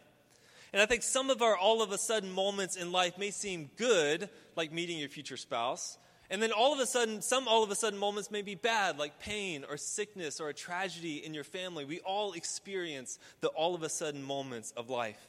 And 0.74 0.82
I 0.82 0.86
think 0.86 1.02
some 1.02 1.30
of 1.30 1.40
our 1.40 1.56
all 1.56 1.80
of 1.80 1.90
a 1.90 1.96
sudden 1.96 2.30
moments 2.30 2.76
in 2.76 2.92
life 2.92 3.16
may 3.16 3.30
seem 3.30 3.70
good, 3.76 4.28
like 4.56 4.72
meeting 4.72 4.98
your 4.98 5.08
future 5.08 5.38
spouse, 5.38 5.96
And 6.28 6.42
then 6.42 6.52
all 6.52 6.72
of 6.72 6.80
a 6.80 6.86
sudden, 6.86 7.22
some 7.22 7.46
all 7.46 7.62
of 7.62 7.70
a 7.70 7.76
sudden 7.76 7.98
moments 7.98 8.30
may 8.30 8.42
be 8.42 8.56
bad, 8.56 8.98
like 8.98 9.20
pain 9.20 9.64
or 9.68 9.76
sickness 9.76 10.40
or 10.40 10.48
a 10.48 10.54
tragedy 10.54 11.24
in 11.24 11.34
your 11.34 11.44
family. 11.44 11.84
We 11.84 12.00
all 12.00 12.32
experience 12.32 13.18
the 13.40 13.48
all 13.48 13.74
of 13.74 13.82
a 13.82 13.88
sudden 13.88 14.22
moments 14.22 14.72
of 14.76 14.90
life. 14.90 15.28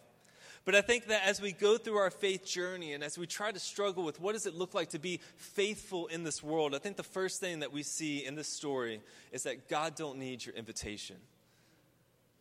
But 0.68 0.76
I 0.76 0.82
think 0.82 1.08
that 1.08 1.22
as 1.26 1.40
we 1.40 1.54
go 1.54 1.78
through 1.78 1.96
our 1.96 2.10
faith 2.10 2.46
journey 2.46 2.92
and 2.92 3.02
as 3.02 3.18
we 3.18 3.26
try 3.26 3.54
to 3.54 3.58
struggle 3.58 4.04
with 4.04 4.20
what 4.20 4.34
does 4.34 4.46
it 4.46 4.54
look 4.54 4.74
like 4.74 4.90
to 4.90 5.00
be 5.00 5.22
faithful 5.38 6.08
in 6.08 6.26
this 6.26 6.44
world, 6.44 6.76
I 6.76 6.80
think 6.80 6.98
the 6.98 7.04
first 7.04 7.40
thing 7.40 7.60
that 7.60 7.72
we 7.72 7.84
see 7.84 8.26
in 8.26 8.36
this 8.36 8.50
story 8.50 9.00
is 9.32 9.44
that 9.44 9.70
God 9.70 9.96
don't 9.96 10.20
need 10.20 10.46
your 10.46 10.54
invitation. 10.56 11.16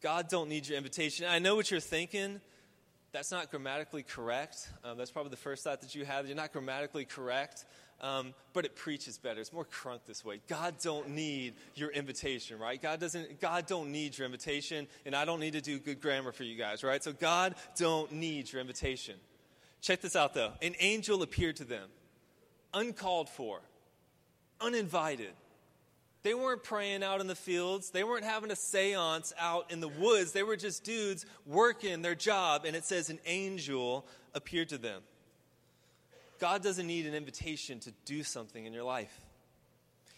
God 0.02 0.26
don't 0.28 0.48
need 0.48 0.66
your 0.66 0.76
invitation. 0.76 1.28
I 1.30 1.38
know 1.38 1.54
what 1.54 1.70
you're 1.70 1.78
thinking. 1.78 2.40
That's 3.12 3.30
not 3.30 3.48
grammatically 3.48 4.02
correct. 4.02 4.70
Um, 4.82 4.98
that's 4.98 5.12
probably 5.12 5.30
the 5.30 5.36
first 5.36 5.62
thought 5.62 5.80
that 5.82 5.94
you 5.94 6.04
have. 6.04 6.26
You're 6.26 6.34
not 6.34 6.52
grammatically 6.52 7.04
correct 7.04 7.64
um, 8.00 8.34
but 8.52 8.64
it 8.64 8.76
preaches 8.76 9.18
better. 9.18 9.40
It's 9.40 9.52
more 9.52 9.64
crunk 9.64 10.00
this 10.06 10.24
way. 10.24 10.40
God 10.48 10.74
don't 10.82 11.10
need 11.10 11.54
your 11.74 11.90
invitation, 11.90 12.58
right? 12.58 12.80
God 12.80 13.00
doesn't. 13.00 13.40
God 13.40 13.66
don't 13.66 13.90
need 13.90 14.16
your 14.18 14.26
invitation, 14.26 14.86
and 15.04 15.14
I 15.14 15.24
don't 15.24 15.40
need 15.40 15.54
to 15.54 15.60
do 15.60 15.78
good 15.78 16.00
grammar 16.00 16.32
for 16.32 16.44
you 16.44 16.56
guys, 16.56 16.84
right? 16.84 17.02
So 17.02 17.12
God 17.12 17.54
don't 17.76 18.12
need 18.12 18.52
your 18.52 18.60
invitation. 18.60 19.16
Check 19.80 20.00
this 20.00 20.16
out, 20.16 20.34
though. 20.34 20.52
An 20.62 20.74
angel 20.80 21.22
appeared 21.22 21.56
to 21.56 21.64
them, 21.64 21.88
uncalled 22.74 23.28
for, 23.28 23.60
uninvited. 24.60 25.32
They 26.22 26.34
weren't 26.34 26.64
praying 26.64 27.04
out 27.04 27.20
in 27.20 27.28
the 27.28 27.36
fields. 27.36 27.90
They 27.90 28.02
weren't 28.02 28.24
having 28.24 28.50
a 28.50 28.56
seance 28.56 29.32
out 29.38 29.70
in 29.70 29.78
the 29.78 29.86
woods. 29.86 30.32
They 30.32 30.42
were 30.42 30.56
just 30.56 30.82
dudes 30.82 31.24
working 31.46 32.02
their 32.02 32.16
job. 32.16 32.64
And 32.64 32.74
it 32.74 32.84
says 32.84 33.10
an 33.10 33.20
angel 33.26 34.04
appeared 34.34 34.70
to 34.70 34.78
them. 34.78 35.02
God 36.38 36.62
doesn't 36.62 36.86
need 36.86 37.06
an 37.06 37.14
invitation 37.14 37.80
to 37.80 37.92
do 38.04 38.22
something 38.22 38.64
in 38.64 38.72
your 38.72 38.84
life. 38.84 39.20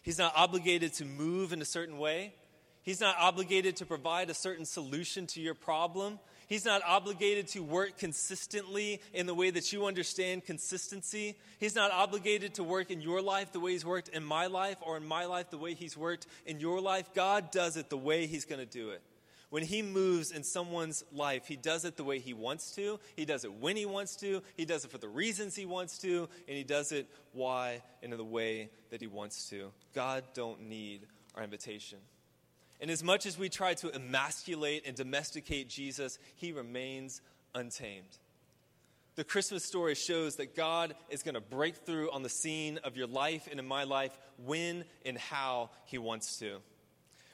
He's 0.02 0.18
not 0.18 0.32
obligated 0.36 0.94
to 0.94 1.04
move 1.04 1.52
in 1.52 1.60
a 1.60 1.66
certain 1.66 1.98
way. 1.98 2.34
He's 2.82 3.00
not 3.00 3.16
obligated 3.18 3.76
to 3.76 3.86
provide 3.86 4.30
a 4.30 4.34
certain 4.34 4.64
solution 4.64 5.26
to 5.28 5.40
your 5.40 5.54
problem. 5.54 6.18
He's 6.46 6.64
not 6.64 6.80
obligated 6.86 7.48
to 7.48 7.60
work 7.60 7.98
consistently 7.98 9.02
in 9.12 9.26
the 9.26 9.34
way 9.34 9.50
that 9.50 9.70
you 9.70 9.84
understand 9.84 10.46
consistency. 10.46 11.36
He's 11.60 11.74
not 11.74 11.90
obligated 11.90 12.54
to 12.54 12.64
work 12.64 12.90
in 12.90 13.02
your 13.02 13.20
life 13.20 13.52
the 13.52 13.60
way 13.60 13.72
He's 13.72 13.84
worked 13.84 14.08
in 14.08 14.24
my 14.24 14.46
life 14.46 14.78
or 14.80 14.96
in 14.96 15.06
my 15.06 15.26
life 15.26 15.50
the 15.50 15.58
way 15.58 15.74
He's 15.74 15.94
worked 15.94 16.26
in 16.46 16.58
your 16.58 16.80
life. 16.80 17.10
God 17.14 17.50
does 17.50 17.76
it 17.76 17.90
the 17.90 17.98
way 17.98 18.26
He's 18.26 18.46
going 18.46 18.60
to 18.60 18.66
do 18.66 18.90
it. 18.90 19.02
When 19.50 19.62
he 19.62 19.80
moves 19.80 20.30
in 20.30 20.44
someone's 20.44 21.02
life, 21.10 21.46
he 21.46 21.56
does 21.56 21.86
it 21.86 21.96
the 21.96 22.04
way 22.04 22.18
he 22.18 22.34
wants 22.34 22.74
to. 22.74 23.00
He 23.16 23.24
does 23.24 23.44
it 23.44 23.52
when 23.52 23.76
he 23.76 23.86
wants 23.86 24.16
to. 24.16 24.42
He 24.56 24.66
does 24.66 24.84
it 24.84 24.90
for 24.90 24.98
the 24.98 25.08
reasons 25.08 25.56
he 25.56 25.64
wants 25.64 25.98
to. 25.98 26.28
And 26.46 26.56
he 26.56 26.64
does 26.64 26.92
it 26.92 27.08
why 27.32 27.82
and 28.02 28.12
in 28.12 28.18
the 28.18 28.24
way 28.24 28.68
that 28.90 29.00
he 29.00 29.06
wants 29.06 29.48
to. 29.48 29.70
God 29.94 30.24
don't 30.34 30.68
need 30.68 31.06
our 31.34 31.42
invitation. 31.42 31.98
And 32.80 32.90
as 32.90 33.02
much 33.02 33.24
as 33.24 33.38
we 33.38 33.48
try 33.48 33.74
to 33.74 33.94
emasculate 33.94 34.86
and 34.86 34.94
domesticate 34.94 35.68
Jesus, 35.68 36.18
he 36.36 36.52
remains 36.52 37.22
untamed. 37.54 38.18
The 39.16 39.24
Christmas 39.24 39.64
story 39.64 39.96
shows 39.96 40.36
that 40.36 40.54
God 40.54 40.94
is 41.08 41.24
going 41.24 41.34
to 41.34 41.40
break 41.40 41.74
through 41.74 42.12
on 42.12 42.22
the 42.22 42.28
scene 42.28 42.78
of 42.84 42.96
your 42.96 43.08
life 43.08 43.48
and 43.50 43.58
in 43.58 43.66
my 43.66 43.82
life 43.82 44.16
when 44.44 44.84
and 45.04 45.18
how 45.18 45.70
he 45.86 45.98
wants 45.98 46.38
to. 46.38 46.58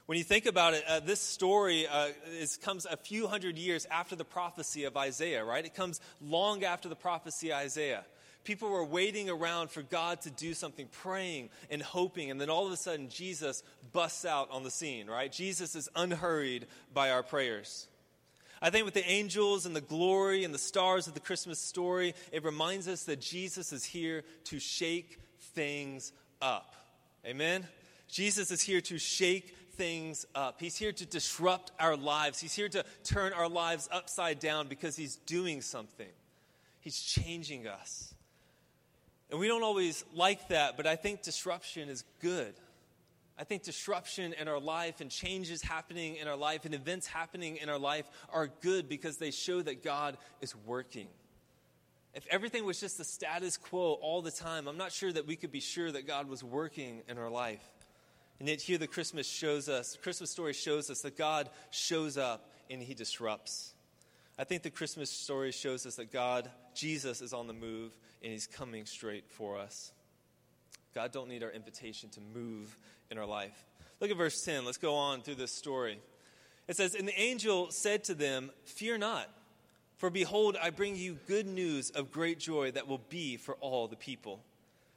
When 0.06 0.18
you 0.18 0.24
think 0.24 0.44
about 0.44 0.74
it, 0.74 0.84
uh, 0.86 1.00
this 1.00 1.20
story 1.20 1.86
uh, 1.86 2.08
is, 2.38 2.58
comes 2.58 2.84
a 2.84 2.96
few 2.96 3.26
hundred 3.26 3.56
years 3.56 3.86
after 3.90 4.14
the 4.14 4.24
prophecy 4.24 4.84
of 4.84 4.98
Isaiah, 4.98 5.42
right? 5.42 5.64
It 5.64 5.74
comes 5.74 5.98
long 6.20 6.62
after 6.62 6.90
the 6.90 6.96
prophecy 6.96 7.50
of 7.50 7.56
Isaiah. 7.56 8.04
People 8.44 8.68
were 8.68 8.84
waiting 8.84 9.30
around 9.30 9.70
for 9.70 9.80
God 9.80 10.20
to 10.22 10.30
do 10.30 10.52
something, 10.52 10.88
praying 10.92 11.48
and 11.70 11.80
hoping, 11.82 12.30
and 12.30 12.38
then 12.38 12.50
all 12.50 12.66
of 12.66 12.72
a 12.72 12.76
sudden 12.76 13.08
Jesus 13.08 13.62
busts 13.94 14.26
out 14.26 14.50
on 14.50 14.62
the 14.62 14.70
scene, 14.70 15.06
right? 15.06 15.32
Jesus 15.32 15.74
is 15.74 15.88
unhurried 15.96 16.66
by 16.92 17.10
our 17.10 17.22
prayers. 17.22 17.86
I 18.60 18.68
think 18.68 18.84
with 18.84 18.92
the 18.92 19.08
angels 19.08 19.64
and 19.64 19.74
the 19.74 19.80
glory 19.80 20.44
and 20.44 20.52
the 20.52 20.58
stars 20.58 21.06
of 21.06 21.14
the 21.14 21.20
Christmas 21.20 21.58
story, 21.58 22.14
it 22.30 22.44
reminds 22.44 22.88
us 22.88 23.04
that 23.04 23.22
Jesus 23.22 23.72
is 23.72 23.84
here 23.84 24.22
to 24.44 24.58
shake 24.58 25.18
things 25.54 26.12
up. 26.42 26.74
Amen? 27.24 27.66
Jesus 28.06 28.50
is 28.50 28.60
here 28.60 28.82
to 28.82 28.98
shake 28.98 29.56
things 29.74 30.26
up. 30.34 30.60
He's 30.60 30.76
here 30.76 30.92
to 30.92 31.06
disrupt 31.06 31.72
our 31.78 31.96
lives. 31.96 32.40
He's 32.40 32.54
here 32.54 32.68
to 32.70 32.84
turn 33.04 33.32
our 33.32 33.48
lives 33.48 33.88
upside 33.92 34.40
down 34.40 34.68
because 34.68 34.96
He's 34.96 35.16
doing 35.26 35.60
something. 35.60 36.08
He's 36.80 37.00
changing 37.00 37.66
us. 37.66 38.14
And 39.30 39.40
we 39.40 39.48
don't 39.48 39.62
always 39.62 40.04
like 40.14 40.48
that, 40.48 40.76
but 40.76 40.86
I 40.86 40.96
think 40.96 41.22
disruption 41.22 41.88
is 41.88 42.04
good. 42.20 42.54
I 43.38 43.44
think 43.44 43.64
disruption 43.64 44.32
in 44.34 44.46
our 44.46 44.60
life 44.60 45.00
and 45.00 45.10
changes 45.10 45.60
happening 45.60 46.16
in 46.16 46.28
our 46.28 46.36
life 46.36 46.64
and 46.64 46.74
events 46.74 47.06
happening 47.06 47.56
in 47.56 47.68
our 47.68 47.78
life 47.78 48.08
are 48.32 48.48
good 48.60 48.88
because 48.88 49.16
they 49.16 49.32
show 49.32 49.60
that 49.62 49.82
God 49.82 50.18
is 50.40 50.54
working. 50.66 51.08
If 52.14 52.24
everything 52.30 52.64
was 52.64 52.78
just 52.78 52.96
the 52.96 53.04
status 53.04 53.56
quo 53.56 53.94
all 53.94 54.22
the 54.22 54.30
time, 54.30 54.68
I'm 54.68 54.76
not 54.76 54.92
sure 54.92 55.12
that 55.12 55.26
we 55.26 55.34
could 55.34 55.50
be 55.50 55.58
sure 55.58 55.90
that 55.90 56.06
God 56.06 56.28
was 56.28 56.44
working 56.44 57.02
in 57.08 57.18
our 57.18 57.30
life. 57.30 57.73
And 58.38 58.48
yet 58.48 58.60
here 58.60 58.78
the 58.78 58.86
Christmas 58.86 59.28
shows 59.28 59.68
us, 59.68 59.92
the 59.92 59.98
Christmas 59.98 60.30
story 60.30 60.52
shows 60.52 60.90
us 60.90 61.00
that 61.02 61.16
God 61.16 61.48
shows 61.70 62.18
up 62.18 62.50
and 62.70 62.82
he 62.82 62.94
disrupts. 62.94 63.72
I 64.38 64.44
think 64.44 64.62
the 64.62 64.70
Christmas 64.70 65.10
story 65.10 65.52
shows 65.52 65.86
us 65.86 65.96
that 65.96 66.12
God, 66.12 66.50
Jesus, 66.74 67.20
is 67.20 67.32
on 67.32 67.46
the 67.46 67.52
move 67.52 67.96
and 68.22 68.32
he's 68.32 68.46
coming 68.46 68.84
straight 68.86 69.30
for 69.30 69.58
us. 69.58 69.92
God 70.94 71.12
don't 71.12 71.28
need 71.28 71.42
our 71.42 71.50
invitation 71.50 72.08
to 72.10 72.20
move 72.20 72.76
in 73.10 73.18
our 73.18 73.26
life. 73.26 73.64
Look 74.00 74.10
at 74.10 74.16
verse 74.16 74.42
10. 74.44 74.64
Let's 74.64 74.78
go 74.78 74.94
on 74.94 75.22
through 75.22 75.36
this 75.36 75.52
story. 75.52 75.98
It 76.66 76.76
says, 76.76 76.94
And 76.94 77.06
the 77.06 77.20
angel 77.20 77.70
said 77.70 78.04
to 78.04 78.14
them, 78.14 78.50
Fear 78.64 78.98
not, 78.98 79.28
for 79.96 80.10
behold, 80.10 80.56
I 80.60 80.70
bring 80.70 80.96
you 80.96 81.18
good 81.26 81.46
news 81.46 81.90
of 81.90 82.10
great 82.10 82.38
joy 82.38 82.72
that 82.72 82.88
will 82.88 83.02
be 83.08 83.36
for 83.36 83.54
all 83.56 83.86
the 83.86 83.96
people. 83.96 84.40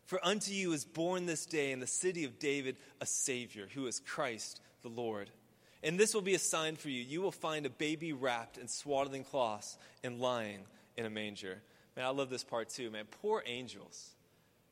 For 0.07 0.25
unto 0.25 0.53
you 0.53 0.71
is 0.71 0.85
born 0.85 1.25
this 1.25 1.45
day 1.45 1.73
in 1.73 1.81
the 1.81 1.85
city 1.85 2.23
of 2.23 2.39
David 2.39 2.77
a 3.01 3.05
Savior, 3.05 3.67
who 3.73 3.87
is 3.87 3.99
Christ 3.99 4.61
the 4.81 4.87
Lord. 4.87 5.29
And 5.83 5.99
this 5.99 6.13
will 6.13 6.21
be 6.21 6.33
a 6.33 6.39
sign 6.39 6.77
for 6.77 6.89
you. 6.89 7.03
You 7.03 7.21
will 7.21 7.31
find 7.31 7.65
a 7.65 7.69
baby 7.69 8.13
wrapped 8.13 8.57
in 8.57 8.69
swaddling 8.69 9.25
cloths 9.25 9.77
and 10.05 10.19
lying 10.19 10.61
in 10.95 11.05
a 11.05 11.09
manger. 11.09 11.61
Man, 11.97 12.05
I 12.05 12.09
love 12.09 12.29
this 12.29 12.45
part 12.45 12.69
too, 12.69 12.89
man. 12.89 13.03
Poor 13.21 13.43
angels. 13.45 14.11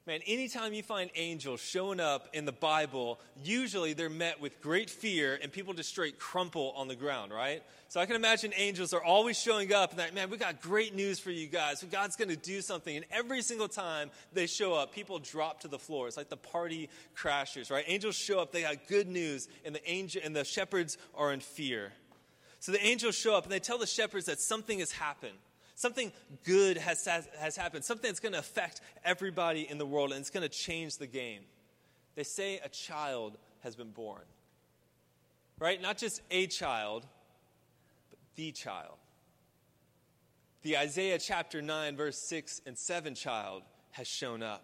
Man, 0.07 0.19
anytime 0.27 0.71
you 0.75 0.83
find 0.83 1.09
angels 1.15 1.59
showing 1.59 1.99
up 1.99 2.29
in 2.31 2.45
the 2.45 2.51
Bible, 2.51 3.19
usually 3.43 3.93
they're 3.93 4.07
met 4.07 4.39
with 4.39 4.61
great 4.61 4.87
fear 4.87 5.39
and 5.41 5.51
people 5.51 5.73
just 5.73 5.89
straight 5.89 6.19
crumple 6.19 6.73
on 6.75 6.87
the 6.87 6.95
ground, 6.95 7.33
right? 7.33 7.63
So 7.87 7.99
I 7.99 8.05
can 8.05 8.15
imagine 8.15 8.53
angels 8.55 8.93
are 8.93 9.03
always 9.03 9.35
showing 9.35 9.73
up 9.73 9.89
and 9.89 9.99
that, 9.99 10.13
man, 10.13 10.29
we 10.29 10.37
got 10.37 10.61
great 10.61 10.93
news 10.93 11.17
for 11.17 11.31
you 11.31 11.47
guys. 11.47 11.83
God's 11.89 12.15
going 12.17 12.29
to 12.29 12.35
do 12.35 12.61
something. 12.61 12.95
And 12.95 13.03
every 13.09 13.41
single 13.41 13.67
time 13.67 14.11
they 14.31 14.45
show 14.45 14.75
up, 14.75 14.93
people 14.93 15.17
drop 15.17 15.61
to 15.61 15.67
the 15.67 15.79
floor. 15.79 16.07
It's 16.07 16.17
like 16.17 16.29
the 16.29 16.37
party 16.37 16.87
crashers, 17.17 17.71
right? 17.71 17.83
Angels 17.87 18.15
show 18.15 18.39
up, 18.39 18.51
they 18.51 18.61
got 18.61 18.87
good 18.87 19.07
news, 19.07 19.47
and 19.65 19.73
the 19.73 19.89
angel 19.89 20.21
and 20.23 20.35
the 20.35 20.43
shepherds 20.43 20.99
are 21.15 21.33
in 21.33 21.39
fear. 21.39 21.93
So 22.59 22.71
the 22.71 22.85
angels 22.85 23.15
show 23.15 23.35
up 23.35 23.45
and 23.45 23.51
they 23.51 23.59
tell 23.59 23.79
the 23.79 23.87
shepherds 23.87 24.27
that 24.27 24.39
something 24.39 24.77
has 24.79 24.91
happened. 24.91 25.37
Something 25.75 26.13
good 26.45 26.77
has, 26.77 27.05
has 27.37 27.55
happened, 27.57 27.83
something 27.83 28.09
that's 28.09 28.21
going 28.21 28.33
to 28.33 28.39
affect 28.39 28.79
everybody 29.03 29.69
in 29.69 29.77
the 29.77 29.85
world, 29.85 30.11
and 30.11 30.21
it's 30.21 30.29
going 30.29 30.43
to 30.43 30.49
change 30.49 30.97
the 30.97 31.07
game. 31.07 31.41
They 32.15 32.23
say 32.23 32.59
a 32.63 32.69
child 32.69 33.37
has 33.61 33.75
been 33.75 33.91
born. 33.91 34.21
Right? 35.59 35.81
Not 35.81 35.97
just 35.97 36.21
a 36.31 36.47
child, 36.47 37.05
but 38.09 38.19
the 38.35 38.53
child. 38.53 38.95
The 40.63 40.77
Isaiah 40.77 41.19
chapter 41.19 41.61
9, 41.61 41.97
verse 41.97 42.17
6 42.17 42.61
and 42.65 42.77
7 42.77 43.13
child 43.13 43.63
has 43.91 44.07
shown 44.07 44.41
up. 44.41 44.63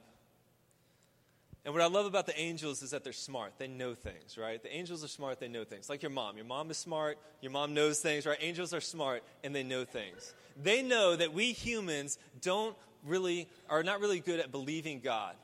And 1.64 1.74
what 1.74 1.84
I 1.84 1.88
love 1.88 2.08
about 2.08 2.26
the 2.26 2.40
angels 2.40 2.82
is 2.82 2.90
that 2.90 3.04
they're 3.04 3.14
smart. 3.14 3.54
They 3.60 3.68
know 3.68 3.94
things, 3.94 4.36
right? 4.38 4.62
The 4.62 4.76
angels 4.76 5.04
are 5.04 5.08
smart, 5.08 5.40
they 5.40 5.48
know 5.48 5.64
things. 5.64 5.90
Like 5.90 6.02
your 6.02 6.10
mom. 6.10 6.36
Your 6.36 6.46
mom 6.46 6.72
is 6.72 6.78
smart, 6.78 7.20
your 7.40 7.52
mom 7.52 7.74
knows 7.74 8.00
things, 8.00 8.26
right? 8.26 8.38
Angels 8.42 8.74
are 8.74 8.82
smart 8.82 9.24
and 9.44 9.56
they 9.56 9.64
know 9.64 9.86
things. 9.86 10.34
They 10.62 10.82
know 10.82 11.16
that 11.16 11.34
we 11.34 11.52
humans 11.52 12.18
don't 12.42 12.76
really 13.06 13.48
are 13.70 13.84
not 13.84 14.00
really 14.00 14.20
good 14.20 14.40
at 14.40 14.52
believing 14.52 15.02
God. 15.02 15.36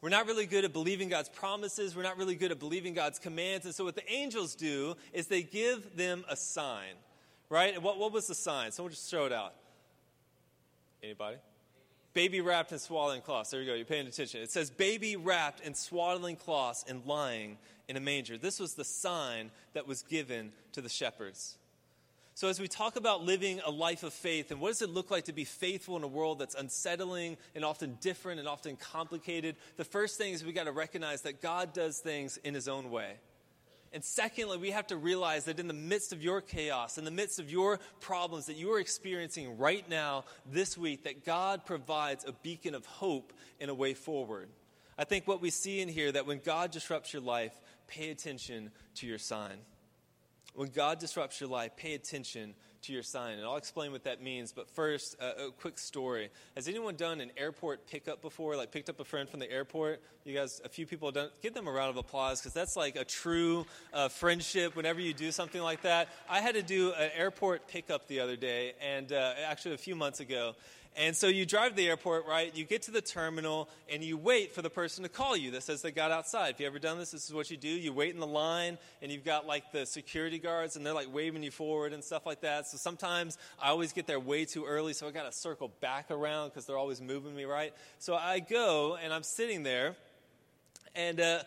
We're 0.00 0.10
not 0.10 0.26
really 0.26 0.46
good 0.46 0.64
at 0.64 0.72
believing 0.72 1.08
God's 1.08 1.30
promises. 1.30 1.96
We're 1.96 2.02
not 2.02 2.18
really 2.18 2.34
good 2.34 2.52
at 2.52 2.58
believing 2.58 2.94
God's 2.94 3.18
commands. 3.18 3.64
And 3.64 3.74
so 3.74 3.84
what 3.84 3.94
the 3.94 4.08
angels 4.12 4.54
do 4.54 4.96
is 5.12 5.28
they 5.28 5.42
give 5.42 5.96
them 5.96 6.24
a 6.28 6.36
sign. 6.36 6.94
Right? 7.48 7.74
And 7.74 7.82
what, 7.82 7.98
what 7.98 8.12
was 8.12 8.26
the 8.26 8.34
sign? 8.34 8.70
Someone 8.70 8.92
just 8.92 9.10
throw 9.10 9.26
it 9.26 9.32
out. 9.32 9.54
Anybody? 11.02 11.38
Baby 12.14 12.40
wrapped 12.40 12.72
in 12.72 12.78
swaddling 12.78 13.20
cloths. 13.20 13.50
There 13.50 13.60
you 13.60 13.66
go, 13.66 13.74
you're 13.74 13.84
paying 13.84 14.06
attention. 14.06 14.40
It 14.40 14.50
says, 14.50 14.70
baby 14.70 15.16
wrapped 15.16 15.60
in 15.60 15.74
swaddling 15.74 16.36
cloths 16.36 16.84
and 16.88 17.04
lying 17.04 17.58
in 17.88 17.96
a 17.96 18.00
manger. 18.00 18.38
This 18.38 18.58
was 18.58 18.74
the 18.74 18.84
sign 18.84 19.50
that 19.74 19.86
was 19.86 20.02
given 20.02 20.52
to 20.72 20.80
the 20.80 20.88
shepherds. 20.88 21.58
So, 22.36 22.48
as 22.48 22.58
we 22.58 22.66
talk 22.66 22.96
about 22.96 23.22
living 23.22 23.60
a 23.64 23.70
life 23.70 24.02
of 24.02 24.12
faith 24.12 24.50
and 24.50 24.60
what 24.60 24.70
does 24.70 24.82
it 24.82 24.90
look 24.90 25.08
like 25.08 25.26
to 25.26 25.32
be 25.32 25.44
faithful 25.44 25.96
in 25.96 26.02
a 26.02 26.08
world 26.08 26.40
that's 26.40 26.56
unsettling 26.56 27.36
and 27.54 27.64
often 27.64 27.96
different 28.00 28.40
and 28.40 28.48
often 28.48 28.74
complicated, 28.74 29.54
the 29.76 29.84
first 29.84 30.18
thing 30.18 30.32
is 30.32 30.44
we 30.44 30.52
got 30.52 30.64
to 30.64 30.72
recognize 30.72 31.22
that 31.22 31.40
God 31.40 31.72
does 31.72 32.00
things 32.00 32.36
in 32.38 32.52
His 32.52 32.66
own 32.66 32.90
way. 32.90 33.14
And 33.94 34.02
secondly, 34.02 34.58
we 34.58 34.72
have 34.72 34.88
to 34.88 34.96
realize 34.96 35.44
that 35.44 35.60
in 35.60 35.68
the 35.68 35.72
midst 35.72 36.12
of 36.12 36.20
your 36.20 36.40
chaos, 36.40 36.98
in 36.98 37.04
the 37.04 37.12
midst 37.12 37.38
of 37.38 37.48
your 37.48 37.78
problems 38.00 38.46
that 38.46 38.56
you 38.56 38.72
are 38.72 38.80
experiencing 38.80 39.56
right 39.56 39.88
now, 39.88 40.24
this 40.50 40.76
week, 40.76 41.04
that 41.04 41.24
God 41.24 41.64
provides 41.64 42.24
a 42.24 42.32
beacon 42.32 42.74
of 42.74 42.84
hope 42.86 43.32
and 43.60 43.70
a 43.70 43.74
way 43.74 43.94
forward. 43.94 44.48
I 44.98 45.04
think 45.04 45.28
what 45.28 45.40
we 45.40 45.50
see 45.50 45.80
in 45.80 45.88
here 45.88 46.10
that 46.10 46.26
when 46.26 46.40
God 46.40 46.72
disrupts 46.72 47.12
your 47.12 47.22
life, 47.22 47.52
pay 47.86 48.10
attention 48.10 48.72
to 48.96 49.06
your 49.06 49.18
sign. 49.18 49.58
When 50.56 50.70
God 50.70 50.98
disrupts 50.98 51.40
your 51.40 51.48
life, 51.48 51.76
pay 51.76 51.94
attention 51.94 52.54
to 52.84 52.92
your 52.92 53.02
sign. 53.02 53.38
And 53.38 53.46
I'll 53.46 53.56
explain 53.56 53.92
what 53.92 54.04
that 54.04 54.22
means. 54.22 54.52
But 54.52 54.70
first, 54.70 55.16
uh, 55.20 55.48
a 55.48 55.50
quick 55.50 55.78
story. 55.78 56.30
Has 56.54 56.68
anyone 56.68 56.96
done 56.96 57.20
an 57.20 57.30
airport 57.36 57.86
pickup 57.86 58.22
before? 58.22 58.56
Like 58.56 58.72
picked 58.72 58.88
up 58.88 59.00
a 59.00 59.04
friend 59.04 59.28
from 59.28 59.40
the 59.40 59.50
airport? 59.50 60.00
You 60.24 60.34
guys, 60.34 60.60
a 60.64 60.68
few 60.68 60.86
people 60.86 61.08
have 61.08 61.14
done. 61.14 61.28
Give 61.42 61.52
them 61.52 61.66
a 61.66 61.72
round 61.72 61.90
of 61.90 61.96
applause 61.96 62.40
because 62.40 62.54
that's 62.54 62.76
like 62.76 62.96
a 62.96 63.04
true 63.04 63.66
uh, 63.92 64.08
friendship 64.08 64.76
whenever 64.76 65.00
you 65.00 65.12
do 65.12 65.30
something 65.32 65.60
like 65.60 65.82
that. 65.82 66.08
I 66.28 66.40
had 66.40 66.54
to 66.54 66.62
do 66.62 66.92
an 66.92 67.10
airport 67.14 67.68
pickup 67.68 68.08
the 68.08 68.20
other 68.20 68.36
day, 68.36 68.72
and 68.80 69.12
uh, 69.12 69.34
actually 69.46 69.74
a 69.74 69.78
few 69.78 69.94
months 69.94 70.20
ago. 70.20 70.54
And 70.96 71.16
so 71.16 71.26
you 71.26 71.44
drive 71.44 71.70
to 71.70 71.76
the 71.76 71.88
airport, 71.88 72.24
right? 72.26 72.54
You 72.56 72.64
get 72.64 72.82
to 72.82 72.92
the 72.92 73.00
terminal 73.00 73.68
and 73.90 74.04
you 74.04 74.16
wait 74.16 74.52
for 74.52 74.62
the 74.62 74.70
person 74.70 75.02
to 75.02 75.08
call 75.08 75.36
you 75.36 75.50
that 75.50 75.64
says 75.64 75.82
they 75.82 75.90
got 75.90 76.12
outside. 76.12 76.50
If 76.50 76.60
you 76.60 76.66
ever 76.66 76.78
done 76.78 76.98
this, 76.98 77.10
this 77.10 77.24
is 77.24 77.34
what 77.34 77.50
you 77.50 77.56
do. 77.56 77.68
You 77.68 77.92
wait 77.92 78.14
in 78.14 78.20
the 78.20 78.28
line 78.28 78.78
and 79.02 79.10
you've 79.10 79.24
got 79.24 79.44
like 79.44 79.72
the 79.72 79.86
security 79.86 80.38
guards 80.38 80.76
and 80.76 80.86
they're 80.86 80.94
like 80.94 81.12
waving 81.12 81.42
you 81.42 81.50
forward 81.50 81.92
and 81.92 82.04
stuff 82.04 82.26
like 82.26 82.42
that. 82.42 82.68
So 82.68 82.76
sometimes 82.76 83.38
I 83.60 83.70
always 83.70 83.92
get 83.92 84.06
there 84.06 84.20
way 84.20 84.44
too 84.44 84.66
early, 84.66 84.92
so 84.92 85.08
I 85.08 85.10
got 85.10 85.24
to 85.24 85.36
circle 85.36 85.72
back 85.80 86.12
around 86.12 86.50
because 86.50 86.64
they're 86.64 86.78
always 86.78 87.00
moving 87.00 87.34
me, 87.34 87.44
right? 87.44 87.72
So 87.98 88.14
I 88.14 88.38
go 88.38 88.96
and 89.02 89.12
I'm 89.12 89.24
sitting 89.24 89.64
there 89.64 89.96
and, 90.94 91.18
uh, 91.18 91.42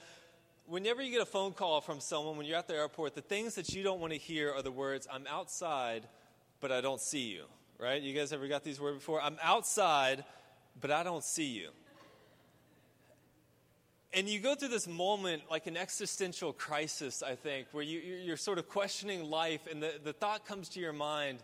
whenever 0.65 1.01
you 1.01 1.09
get 1.09 1.21
a 1.21 1.25
phone 1.25 1.53
call 1.53 1.79
from 1.79 2.01
someone 2.01 2.35
when 2.35 2.45
you're 2.45 2.57
at 2.57 2.67
the 2.67 2.75
airport, 2.75 3.15
the 3.15 3.21
things 3.21 3.55
that 3.55 3.73
you 3.73 3.81
don't 3.81 4.01
want 4.01 4.11
to 4.11 4.19
hear 4.19 4.51
are 4.51 4.61
the 4.61 4.71
words, 4.71 5.07
I'm 5.09 5.25
outside, 5.25 6.05
but 6.59 6.73
I 6.73 6.81
don't 6.81 6.99
see 6.99 7.29
you 7.29 7.45
right? 7.79 8.01
You 8.01 8.13
guys 8.13 8.33
ever 8.33 8.47
got 8.47 8.63
these 8.63 8.79
words 8.79 8.97
before? 8.97 9.21
I'm 9.21 9.37
outside, 9.41 10.23
but 10.79 10.91
I 10.91 11.03
don't 11.03 11.23
see 11.23 11.45
you. 11.45 11.69
And 14.13 14.27
you 14.27 14.39
go 14.39 14.55
through 14.55 14.69
this 14.69 14.87
moment 14.87 15.43
like 15.51 15.67
an 15.67 15.77
existential 15.77 16.53
crisis, 16.53 17.21
I 17.21 17.35
think, 17.35 17.67
where 17.71 17.83
you, 17.83 17.99
you're 17.99 18.37
sort 18.37 18.57
of 18.57 18.67
questioning 18.67 19.29
life, 19.29 19.61
and 19.69 19.83
the, 19.83 19.93
the 20.03 20.13
thought 20.13 20.45
comes 20.45 20.69
to 20.69 20.79
your 20.79 20.93
mind 20.93 21.39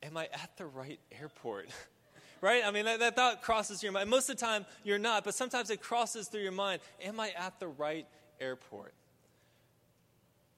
Am 0.00 0.16
I 0.16 0.26
at 0.26 0.56
the 0.56 0.66
right 0.66 1.00
airport? 1.18 1.70
right? 2.40 2.62
I 2.64 2.70
mean, 2.70 2.84
that, 2.84 3.00
that 3.00 3.16
thought 3.16 3.42
crosses 3.42 3.82
your 3.82 3.90
mind. 3.90 4.08
Most 4.08 4.30
of 4.30 4.36
the 4.36 4.46
time, 4.46 4.64
you're 4.84 4.96
not, 4.96 5.24
but 5.24 5.34
sometimes 5.34 5.70
it 5.70 5.82
crosses 5.82 6.28
through 6.28 6.42
your 6.42 6.52
mind 6.52 6.80
Am 7.02 7.18
I 7.18 7.30
at 7.30 7.58
the 7.58 7.66
right 7.66 8.06
airport? 8.40 8.94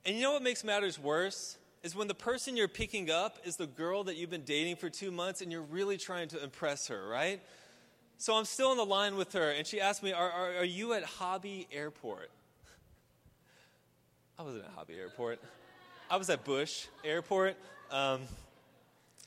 And 0.05 0.17
you 0.17 0.23
know 0.23 0.33
what 0.33 0.43
makes 0.43 0.65
matters 0.65 0.99
worse? 0.99 1.57
Is 1.83 1.95
when 1.95 2.09
the 2.09 2.15
person 2.15 2.57
you're 2.57 2.69
picking 2.69 3.11
up 3.11 3.39
is 3.45 3.57
the 3.57 3.67
girl 3.67 4.05
that 4.05 4.17
you've 4.17 4.31
been 4.31 4.45
dating 4.45 4.77
for 4.77 4.91
two 4.91 5.11
months 5.11 5.41
and 5.41 5.51
you're 5.51 5.63
really 5.63 5.97
trying 5.97 6.29
to 6.29 6.43
impress 6.43 6.89
her, 6.89 7.09
right? 7.09 7.41
So 8.19 8.35
I'm 8.35 8.45
still 8.45 8.69
on 8.69 8.77
the 8.77 8.85
line 8.85 9.17
with 9.17 9.33
her, 9.33 9.51
and 9.51 9.67
she 9.67 9.81
asked 9.81 10.03
me, 10.03 10.13
Are, 10.13 10.31
are, 10.31 10.57
are 10.57 10.65
you 10.65 10.93
at 10.93 11.05
Hobby 11.05 11.67
Airport? 11.73 12.31
I 14.39 14.43
wasn't 14.43 14.65
at 14.65 14.71
Hobby 14.73 14.95
Airport. 14.95 15.41
I 16.11 16.17
was 16.17 16.29
at 16.29 16.45
Bush 16.45 16.87
Airport. 17.03 17.57
Um, 17.91 18.21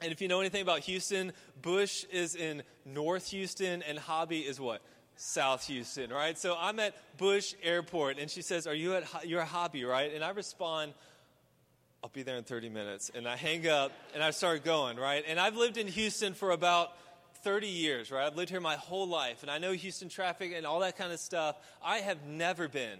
and 0.01 0.11
if 0.11 0.21
you 0.21 0.27
know 0.27 0.41
anything 0.41 0.61
about 0.61 0.79
Houston, 0.81 1.31
Bush 1.61 2.05
is 2.11 2.35
in 2.35 2.61
North 2.85 3.31
Houston, 3.31 3.81
and 3.83 3.97
Hobby 3.97 4.41
is 4.41 4.59
what? 4.59 4.81
South 5.15 5.65
Houston, 5.67 6.11
right? 6.11 6.37
So 6.37 6.55
I'm 6.59 6.79
at 6.79 6.95
Bush 7.17 7.53
Airport, 7.63 8.19
and 8.19 8.29
she 8.29 8.41
says, 8.41 8.67
"Are 8.67 8.73
you 8.73 8.95
at 8.95 9.27
your 9.27 9.43
Hobby, 9.43 9.85
right?" 9.85 10.13
And 10.13 10.23
I 10.23 10.31
respond, 10.31 10.93
I'll 12.03 12.09
be 12.09 12.23
there 12.23 12.35
in 12.35 12.43
30 12.43 12.67
minutes. 12.67 13.11
And 13.15 13.25
I 13.25 13.37
hang 13.37 13.65
up 13.65 13.93
and 14.13 14.21
I 14.21 14.31
start 14.31 14.65
going, 14.65 14.97
right? 14.97 15.23
And 15.25 15.39
I've 15.39 15.55
lived 15.55 15.77
in 15.77 15.87
Houston 15.87 16.33
for 16.33 16.51
about 16.51 16.89
30 17.43 17.67
years, 17.67 18.11
right? 18.11 18.27
I've 18.27 18.35
lived 18.35 18.49
here 18.49 18.59
my 18.59 18.75
whole 18.75 19.07
life 19.07 19.41
and 19.41 19.49
I 19.49 19.57
know 19.57 19.71
Houston 19.71 20.09
traffic 20.09 20.51
and 20.53 20.65
all 20.65 20.81
that 20.81 20.97
kind 20.97 21.13
of 21.13 21.19
stuff. 21.19 21.55
I 21.83 21.99
have 21.99 22.25
never 22.25 22.67
been 22.67 22.99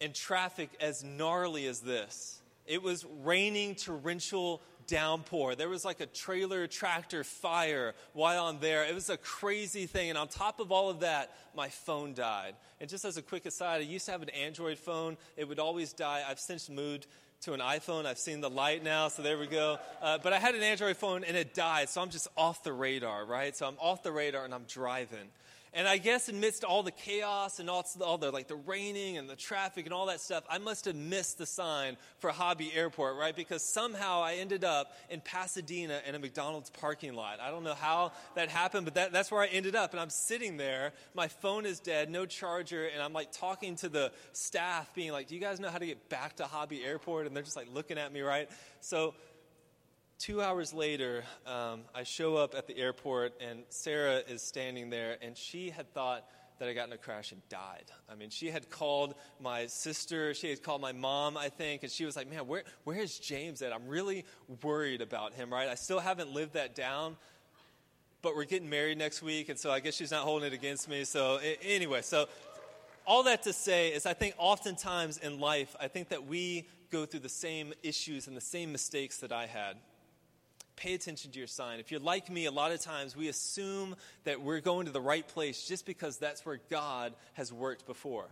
in 0.00 0.14
traffic 0.14 0.70
as 0.80 1.04
gnarly 1.04 1.66
as 1.66 1.80
this. 1.80 2.40
It 2.64 2.82
was 2.82 3.04
raining 3.22 3.74
torrential 3.74 4.62
downpour. 4.86 5.54
There 5.54 5.68
was 5.68 5.84
like 5.84 6.00
a 6.00 6.06
trailer 6.06 6.66
tractor 6.66 7.24
fire 7.24 7.94
while 8.14 8.46
I'm 8.46 8.58
there. 8.60 8.84
It 8.84 8.94
was 8.94 9.10
a 9.10 9.16
crazy 9.18 9.86
thing. 9.86 10.08
And 10.08 10.18
on 10.18 10.28
top 10.28 10.60
of 10.60 10.72
all 10.72 10.88
of 10.88 11.00
that, 11.00 11.32
my 11.54 11.68
phone 11.68 12.14
died. 12.14 12.54
And 12.80 12.88
just 12.88 13.04
as 13.04 13.16
a 13.16 13.22
quick 13.22 13.46
aside, 13.46 13.80
I 13.82 13.84
used 13.84 14.06
to 14.06 14.12
have 14.12 14.22
an 14.22 14.30
Android 14.30 14.78
phone. 14.78 15.16
It 15.36 15.46
would 15.46 15.58
always 15.58 15.92
die. 15.92 16.24
I've 16.26 16.40
since 16.40 16.68
moved 16.70 17.06
to 17.42 17.52
an 17.52 17.60
iPhone. 17.60 18.06
I've 18.06 18.18
seen 18.18 18.40
the 18.40 18.50
light 18.50 18.82
now, 18.82 19.08
so 19.08 19.22
there 19.22 19.38
we 19.38 19.46
go. 19.46 19.78
Uh, 20.02 20.18
but 20.22 20.32
I 20.32 20.38
had 20.38 20.54
an 20.54 20.62
Android 20.62 20.96
phone 20.96 21.24
and 21.24 21.36
it 21.36 21.54
died, 21.54 21.88
so 21.88 22.00
I'm 22.00 22.10
just 22.10 22.28
off 22.36 22.62
the 22.62 22.72
radar, 22.72 23.24
right? 23.24 23.56
So 23.56 23.66
I'm 23.66 23.76
off 23.80 24.02
the 24.02 24.12
radar 24.12 24.44
and 24.44 24.54
I'm 24.54 24.64
driving. 24.68 25.28
And 25.76 25.86
I 25.86 25.98
guess 25.98 26.30
amidst 26.30 26.64
all 26.64 26.82
the 26.82 26.90
chaos 26.90 27.58
and 27.58 27.68
all, 27.68 27.84
all 28.00 28.16
the 28.16 28.30
like 28.30 28.48
the 28.48 28.56
raining 28.56 29.18
and 29.18 29.28
the 29.28 29.36
traffic 29.36 29.84
and 29.84 29.92
all 29.92 30.06
that 30.06 30.22
stuff, 30.22 30.42
I 30.48 30.56
must 30.56 30.86
have 30.86 30.96
missed 30.96 31.36
the 31.36 31.44
sign 31.44 31.98
for 32.18 32.30
Hobby 32.30 32.72
Airport, 32.74 33.18
right? 33.18 33.36
Because 33.36 33.62
somehow 33.74 34.22
I 34.22 34.36
ended 34.36 34.64
up 34.64 34.96
in 35.10 35.20
Pasadena 35.20 36.00
in 36.08 36.14
a 36.14 36.18
McDonald's 36.18 36.70
parking 36.70 37.12
lot. 37.12 37.40
I 37.40 37.50
don't 37.50 37.62
know 37.62 37.74
how 37.74 38.12
that 38.36 38.48
happened, 38.48 38.86
but 38.86 38.94
that, 38.94 39.12
that's 39.12 39.30
where 39.30 39.42
I 39.42 39.48
ended 39.48 39.76
up. 39.76 39.92
And 39.92 40.00
I'm 40.00 40.08
sitting 40.08 40.56
there, 40.56 40.94
my 41.14 41.28
phone 41.28 41.66
is 41.66 41.78
dead, 41.78 42.08
no 42.08 42.24
charger, 42.24 42.86
and 42.86 43.02
I'm 43.02 43.12
like 43.12 43.30
talking 43.30 43.76
to 43.76 43.90
the 43.90 44.12
staff, 44.32 44.94
being 44.94 45.12
like, 45.12 45.28
"Do 45.28 45.34
you 45.34 45.42
guys 45.42 45.60
know 45.60 45.68
how 45.68 45.76
to 45.76 45.86
get 45.86 46.08
back 46.08 46.36
to 46.36 46.44
Hobby 46.44 46.82
Airport?" 46.86 47.26
And 47.26 47.36
they're 47.36 47.42
just 47.42 47.56
like 47.56 47.68
looking 47.70 47.98
at 47.98 48.14
me, 48.14 48.22
right? 48.22 48.48
So 48.80 49.12
two 50.18 50.40
hours 50.40 50.72
later, 50.72 51.24
um, 51.46 51.82
I 51.94 52.02
show 52.02 52.36
up 52.36 52.54
at 52.54 52.66
the 52.66 52.76
airport, 52.76 53.34
and 53.40 53.64
Sarah 53.68 54.22
is 54.28 54.42
standing 54.42 54.90
there, 54.90 55.18
and 55.20 55.36
she 55.36 55.70
had 55.70 55.92
thought 55.92 56.26
that 56.58 56.68
I 56.68 56.72
got 56.72 56.86
in 56.86 56.92
a 56.94 56.98
crash 56.98 57.32
and 57.32 57.46
died. 57.50 57.84
I 58.10 58.14
mean, 58.14 58.30
she 58.30 58.50
had 58.50 58.70
called 58.70 59.14
my 59.40 59.66
sister, 59.66 60.32
she 60.32 60.48
had 60.48 60.62
called 60.62 60.80
my 60.80 60.92
mom, 60.92 61.36
I 61.36 61.50
think, 61.50 61.82
and 61.82 61.92
she 61.92 62.06
was 62.06 62.16
like, 62.16 62.30
Man, 62.30 62.46
where, 62.46 62.64
where's 62.84 63.18
James 63.18 63.60
at? 63.60 63.74
I'm 63.74 63.86
really 63.86 64.24
worried 64.62 65.02
about 65.02 65.34
him, 65.34 65.52
right? 65.52 65.68
I 65.68 65.74
still 65.74 66.00
haven't 66.00 66.32
lived 66.32 66.54
that 66.54 66.74
down, 66.74 67.16
but 68.22 68.34
we're 68.34 68.44
getting 68.44 68.70
married 68.70 68.96
next 68.96 69.22
week, 69.22 69.50
and 69.50 69.58
so 69.58 69.70
I 69.70 69.80
guess 69.80 69.94
she's 69.94 70.10
not 70.10 70.22
holding 70.22 70.46
it 70.46 70.54
against 70.54 70.88
me. 70.88 71.04
So, 71.04 71.38
anyway, 71.62 72.00
so 72.00 72.26
all 73.06 73.24
that 73.24 73.42
to 73.42 73.52
say 73.52 73.90
is, 73.90 74.06
I 74.06 74.14
think 74.14 74.34
oftentimes 74.38 75.18
in 75.18 75.38
life, 75.38 75.76
I 75.78 75.88
think 75.88 76.08
that 76.08 76.26
we 76.26 76.66
go 76.90 77.04
through 77.04 77.20
the 77.20 77.28
same 77.28 77.74
issues 77.82 78.28
and 78.28 78.36
the 78.36 78.40
same 78.40 78.72
mistakes 78.72 79.18
that 79.18 79.30
I 79.30 79.46
had 79.46 79.76
pay 80.76 80.94
attention 80.94 81.30
to 81.32 81.38
your 81.38 81.48
sign. 81.48 81.80
If 81.80 81.90
you're 81.90 82.00
like 82.00 82.30
me, 82.30 82.44
a 82.44 82.50
lot 82.50 82.72
of 82.72 82.80
times 82.80 83.16
we 83.16 83.28
assume 83.28 83.96
that 84.24 84.42
we're 84.42 84.60
going 84.60 84.86
to 84.86 84.92
the 84.92 85.00
right 85.00 85.26
place 85.26 85.66
just 85.66 85.86
because 85.86 86.18
that's 86.18 86.44
where 86.44 86.60
God 86.70 87.14
has 87.32 87.52
worked 87.52 87.86
before. 87.86 88.26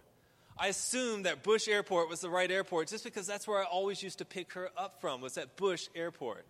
I 0.57 0.68
assumed 0.68 1.26
that 1.26 1.42
Bush 1.42 1.66
Airport 1.66 2.09
was 2.09 2.20
the 2.20 2.30
right 2.30 2.50
airport 2.50 2.88
just 2.88 3.02
because 3.02 3.26
that's 3.26 3.48
where 3.48 3.61
I 3.61 3.64
always 3.64 4.02
used 4.02 4.18
to 4.18 4.24
pick 4.24 4.52
her 4.52 4.70
up 4.76 5.00
from, 5.00 5.20
was 5.20 5.37
at 5.37 5.57
Bush 5.57 5.88
Airport. 5.96 6.44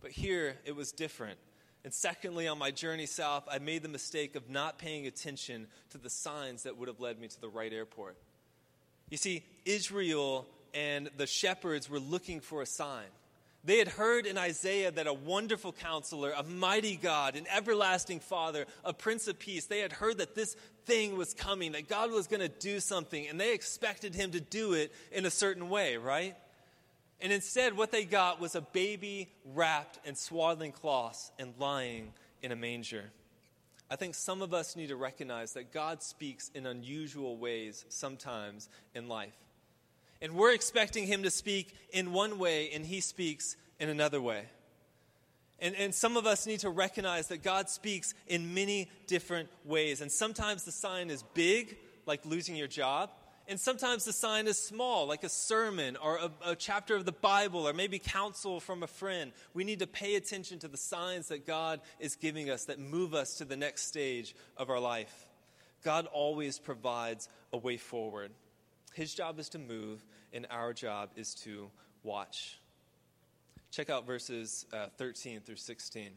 But 0.00 0.12
here 0.12 0.56
it 0.64 0.76
was 0.76 0.92
different. 0.92 1.38
And 1.84 1.92
secondly, 1.92 2.46
on 2.46 2.58
my 2.58 2.70
journey 2.70 3.06
south, 3.06 3.44
I 3.50 3.58
made 3.58 3.82
the 3.82 3.88
mistake 3.88 4.36
of 4.36 4.48
not 4.48 4.78
paying 4.78 5.06
attention 5.06 5.66
to 5.90 5.98
the 5.98 6.10
signs 6.10 6.62
that 6.62 6.76
would 6.76 6.86
have 6.86 7.00
led 7.00 7.18
me 7.18 7.26
to 7.26 7.40
the 7.40 7.48
right 7.48 7.72
airport. 7.72 8.16
You 9.10 9.16
see, 9.16 9.42
Israel 9.64 10.46
and 10.74 11.10
the 11.16 11.26
shepherds 11.26 11.90
were 11.90 11.98
looking 11.98 12.40
for 12.40 12.62
a 12.62 12.66
sign. 12.66 13.06
They 13.64 13.78
had 13.78 13.88
heard 13.88 14.26
in 14.26 14.36
Isaiah 14.36 14.90
that 14.90 15.06
a 15.06 15.12
wonderful 15.12 15.72
counselor, 15.72 16.32
a 16.36 16.42
mighty 16.42 16.96
God, 16.96 17.36
an 17.36 17.46
everlasting 17.54 18.18
Father, 18.18 18.66
a 18.84 18.92
Prince 18.92 19.28
of 19.28 19.38
Peace, 19.38 19.66
they 19.66 19.78
had 19.78 19.92
heard 19.92 20.18
that 20.18 20.34
this 20.34 20.56
thing 20.84 21.16
was 21.16 21.32
coming, 21.32 21.72
that 21.72 21.88
God 21.88 22.10
was 22.10 22.26
going 22.26 22.40
to 22.40 22.48
do 22.48 22.80
something, 22.80 23.28
and 23.28 23.40
they 23.40 23.54
expected 23.54 24.16
him 24.16 24.32
to 24.32 24.40
do 24.40 24.72
it 24.72 24.92
in 25.12 25.26
a 25.26 25.30
certain 25.30 25.68
way, 25.68 25.96
right? 25.96 26.34
And 27.20 27.32
instead, 27.32 27.76
what 27.76 27.92
they 27.92 28.04
got 28.04 28.40
was 28.40 28.56
a 28.56 28.60
baby 28.60 29.28
wrapped 29.44 30.00
in 30.04 30.16
swaddling 30.16 30.72
cloths 30.72 31.30
and 31.38 31.54
lying 31.56 32.12
in 32.42 32.50
a 32.50 32.56
manger. 32.56 33.12
I 33.88 33.94
think 33.94 34.16
some 34.16 34.42
of 34.42 34.52
us 34.52 34.74
need 34.74 34.88
to 34.88 34.96
recognize 34.96 35.52
that 35.52 35.72
God 35.72 36.02
speaks 36.02 36.50
in 36.52 36.66
unusual 36.66 37.36
ways 37.36 37.84
sometimes 37.90 38.68
in 38.92 39.06
life. 39.06 39.36
And 40.22 40.34
we're 40.34 40.54
expecting 40.54 41.06
him 41.06 41.24
to 41.24 41.30
speak 41.30 41.74
in 41.90 42.12
one 42.12 42.38
way, 42.38 42.70
and 42.70 42.86
he 42.86 43.00
speaks 43.00 43.56
in 43.80 43.88
another 43.88 44.22
way. 44.22 44.44
And, 45.58 45.74
and 45.74 45.94
some 45.94 46.16
of 46.16 46.26
us 46.26 46.46
need 46.46 46.60
to 46.60 46.70
recognize 46.70 47.26
that 47.28 47.42
God 47.42 47.68
speaks 47.68 48.14
in 48.28 48.54
many 48.54 48.88
different 49.08 49.48
ways. 49.64 50.00
And 50.00 50.10
sometimes 50.10 50.64
the 50.64 50.72
sign 50.72 51.10
is 51.10 51.24
big, 51.34 51.76
like 52.06 52.24
losing 52.24 52.56
your 52.56 52.68
job. 52.68 53.10
And 53.48 53.58
sometimes 53.58 54.04
the 54.04 54.12
sign 54.12 54.46
is 54.46 54.58
small, 54.58 55.06
like 55.06 55.24
a 55.24 55.28
sermon 55.28 55.96
or 55.96 56.16
a, 56.16 56.50
a, 56.50 56.56
chapter 56.56 56.94
of 56.94 57.04
the 57.04 57.12
Bible 57.12 57.68
or 57.68 57.72
maybe 57.72 57.98
counsel 57.98 58.60
from 58.60 58.84
a 58.84 58.86
friend. 58.86 59.32
We 59.54 59.64
need 59.64 59.80
to 59.80 59.86
pay 59.86 60.14
attention 60.14 60.60
to 60.60 60.68
the 60.68 60.76
signs 60.76 61.28
that 61.28 61.46
God 61.46 61.80
is 61.98 62.14
giving 62.14 62.48
us 62.48 62.66
that 62.66 62.78
move 62.78 63.14
us 63.14 63.38
to 63.38 63.44
the 63.44 63.56
next 63.56 63.88
stage 63.88 64.36
of 64.56 64.70
our 64.70 64.80
life. 64.80 65.26
God 65.82 66.06
always 66.06 66.60
provides 66.60 67.28
a 67.52 67.58
way 67.58 67.76
forward. 67.76 68.30
His 68.94 69.14
job 69.14 69.38
is 69.38 69.48
to 69.50 69.58
move, 69.58 70.04
and 70.32 70.46
our 70.50 70.72
job 70.72 71.10
is 71.16 71.34
to 71.44 71.70
watch. 72.02 72.58
Check 73.70 73.88
out 73.88 74.06
verses 74.06 74.66
uh, 74.72 74.86
13 74.98 75.40
through 75.40 75.56
16. 75.56 76.10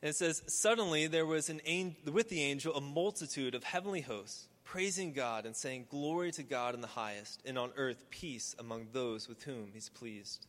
And 0.00 0.10
it 0.10 0.14
says, 0.14 0.42
Suddenly 0.46 1.06
there 1.06 1.26
was 1.26 1.50
an 1.50 1.60
with 2.10 2.28
the 2.28 2.42
angel 2.42 2.74
a 2.74 2.80
multitude 2.80 3.54
of 3.54 3.64
heavenly 3.64 4.00
hosts, 4.00 4.48
praising 4.64 5.12
God 5.12 5.44
and 5.44 5.54
saying, 5.54 5.86
Glory 5.90 6.30
to 6.32 6.42
God 6.42 6.74
in 6.74 6.80
the 6.80 6.86
highest, 6.86 7.42
and 7.44 7.58
on 7.58 7.72
earth 7.76 8.04
peace 8.10 8.54
among 8.58 8.88
those 8.92 9.28
with 9.28 9.42
whom 9.42 9.70
he's 9.72 9.88
pleased. 9.88 10.46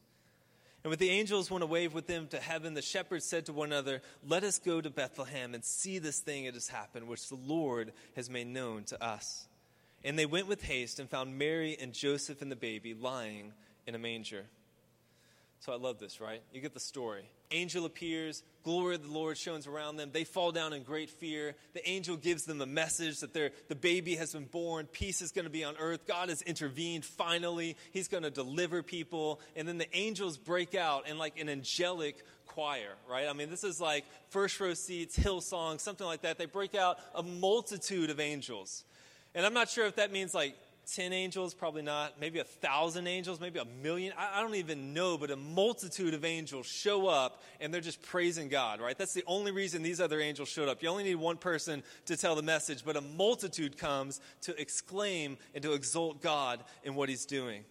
And 0.83 0.91
when 0.91 0.99
the 0.99 1.09
angels 1.09 1.51
went 1.51 1.63
away 1.63 1.89
with 1.89 2.07
them 2.07 2.27
to 2.27 2.39
heaven, 2.39 2.73
the 2.73 2.81
shepherds 2.81 3.25
said 3.25 3.47
to 3.47 3.53
one 3.53 3.73
another, 3.73 4.01
Let 4.25 4.45
us 4.45 4.59
go 4.59 4.79
to 4.79 4.89
Bethlehem 4.89 5.53
and 5.53 5.65
see 5.65 5.99
this 5.99 6.19
thing 6.19 6.45
that 6.45 6.53
has 6.53 6.69
happened, 6.69 7.07
which 7.07 7.27
the 7.27 7.35
Lord 7.35 7.91
has 8.15 8.29
made 8.29 8.47
known 8.47 8.85
to 8.85 9.03
us. 9.03 9.48
And 10.03 10.17
they 10.17 10.25
went 10.25 10.47
with 10.47 10.63
haste 10.63 10.99
and 10.99 11.09
found 11.09 11.37
Mary 11.37 11.77
and 11.79 11.93
Joseph 11.93 12.41
and 12.41 12.51
the 12.51 12.55
baby 12.55 12.93
lying 12.93 13.53
in 13.85 13.95
a 13.95 13.99
manger. 13.99 14.45
So 15.61 15.73
I 15.73 15.75
love 15.75 15.99
this, 15.99 16.21
right? 16.21 16.41
You 16.53 16.61
get 16.61 16.73
the 16.73 16.79
story. 16.79 17.25
Angel 17.51 17.83
appears, 17.83 18.43
glory 18.63 18.95
of 18.95 19.03
the 19.03 19.11
Lord 19.11 19.37
shines 19.37 19.67
around 19.67 19.97
them. 19.97 20.11
They 20.13 20.23
fall 20.23 20.53
down 20.53 20.71
in 20.71 20.83
great 20.83 21.09
fear. 21.09 21.55
The 21.73 21.87
angel 21.89 22.15
gives 22.15 22.45
them 22.45 22.61
a 22.61 22.65
message 22.65 23.19
that 23.19 23.33
the 23.33 23.75
baby 23.75 24.15
has 24.15 24.31
been 24.31 24.45
born. 24.45 24.85
Peace 24.85 25.21
is 25.21 25.31
going 25.31 25.45
to 25.45 25.51
be 25.51 25.65
on 25.65 25.75
earth. 25.77 26.07
God 26.07 26.29
has 26.29 26.41
intervened 26.43 27.03
finally. 27.03 27.75
He's 27.91 28.07
going 28.07 28.23
to 28.23 28.29
deliver 28.29 28.83
people. 28.83 29.41
And 29.55 29.67
then 29.67 29.79
the 29.79 29.97
angels 29.97 30.37
break 30.37 30.75
out 30.75 31.09
in 31.09 31.17
like 31.17 31.37
an 31.39 31.49
angelic 31.49 32.23
choir, 32.45 32.95
right? 33.09 33.27
I 33.27 33.33
mean, 33.33 33.49
this 33.49 33.65
is 33.65 33.81
like 33.81 34.05
first 34.29 34.57
row 34.59 34.75
seats, 34.75 35.15
hill 35.15 35.41
Hillsong, 35.41 35.81
something 35.81 36.07
like 36.07 36.21
that. 36.21 36.37
They 36.37 36.45
break 36.45 36.75
out 36.75 36.99
a 37.15 37.23
multitude 37.23 38.11
of 38.11 38.19
angels. 38.19 38.85
And 39.39 39.45
I'm 39.45 39.53
not 39.53 39.69
sure 39.69 39.85
if 39.85 39.95
that 39.95 40.11
means 40.11 40.33
like 40.33 40.53
10 40.93 41.13
angels, 41.13 41.53
probably 41.53 41.81
not, 41.81 42.19
maybe 42.19 42.39
a 42.39 42.43
thousand 42.43 43.07
angels, 43.07 43.39
maybe 43.39 43.57
a 43.57 43.63
million. 43.81 44.11
I, 44.17 44.37
I, 44.37 44.41
don't 44.41 44.55
even 44.55 44.93
know, 44.93 45.17
but 45.17 45.31
a 45.31 45.37
multitude 45.37 46.13
of 46.13 46.25
angels 46.25 46.65
show 46.65 47.07
up 47.07 47.41
and 47.61 47.73
they're 47.73 47.79
just 47.79 48.01
praising 48.01 48.49
God, 48.49 48.81
right? 48.81 48.97
That's 48.97 49.13
the 49.13 49.23
only 49.27 49.53
reason 49.53 49.81
these 49.81 50.01
other 50.01 50.19
angels 50.19 50.49
showed 50.49 50.67
up. 50.67 50.83
You 50.83 50.89
only 50.89 51.05
need 51.05 51.15
one 51.15 51.37
person 51.37 51.83
to 52.07 52.17
tell 52.17 52.35
the 52.35 52.41
message, 52.41 52.83
but 52.83 52.97
a 52.97 53.01
multitude 53.01 53.77
comes 53.77 54.19
to 54.41 54.59
exclaim 54.59 55.37
and 55.55 55.63
to 55.63 55.71
exalt 55.71 56.21
God 56.21 56.61
in 56.83 56.93
what 56.95 57.07
he's 57.07 57.25
doing. 57.25 57.63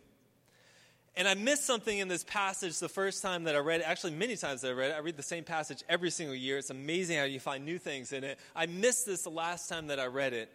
And 1.16 1.28
I 1.28 1.34
missed 1.34 1.66
something 1.66 1.98
in 1.98 2.08
this 2.08 2.24
passage 2.24 2.78
the 2.78 2.88
first 2.88 3.20
time 3.20 3.44
that 3.44 3.54
I 3.54 3.58
read 3.58 3.82
it. 3.82 3.84
Actually, 3.86 4.14
many 4.14 4.36
times 4.36 4.62
that 4.62 4.68
I 4.70 4.72
read 4.72 4.92
it. 4.92 4.94
I 4.94 5.00
read 5.00 5.18
the 5.18 5.22
same 5.22 5.44
passage 5.44 5.84
every 5.86 6.08
single 6.08 6.34
year. 6.34 6.56
It's 6.56 6.70
amazing 6.70 7.18
how 7.18 7.24
you 7.24 7.40
find 7.40 7.66
new 7.66 7.78
things 7.78 8.14
in 8.14 8.24
it. 8.24 8.38
I 8.56 8.64
missed 8.64 9.04
this 9.04 9.24
the 9.24 9.30
last 9.30 9.68
time 9.68 9.88
that 9.88 10.00
I 10.00 10.06
read 10.06 10.32
it. 10.32 10.50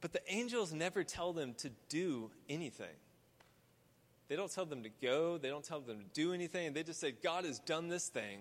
But 0.00 0.12
the 0.12 0.22
angels 0.28 0.72
never 0.72 1.04
tell 1.04 1.32
them 1.32 1.54
to 1.58 1.70
do 1.88 2.30
anything. 2.48 2.86
They 4.28 4.36
don't 4.36 4.50
tell 4.50 4.66
them 4.66 4.82
to 4.82 4.90
go, 5.00 5.38
they 5.38 5.48
don't 5.48 5.64
tell 5.64 5.80
them 5.80 5.98
to 5.98 6.04
do 6.12 6.32
anything. 6.32 6.72
They 6.72 6.82
just 6.82 7.00
say, 7.00 7.12
God 7.12 7.44
has 7.44 7.58
done 7.60 7.88
this 7.88 8.08
thing. 8.08 8.40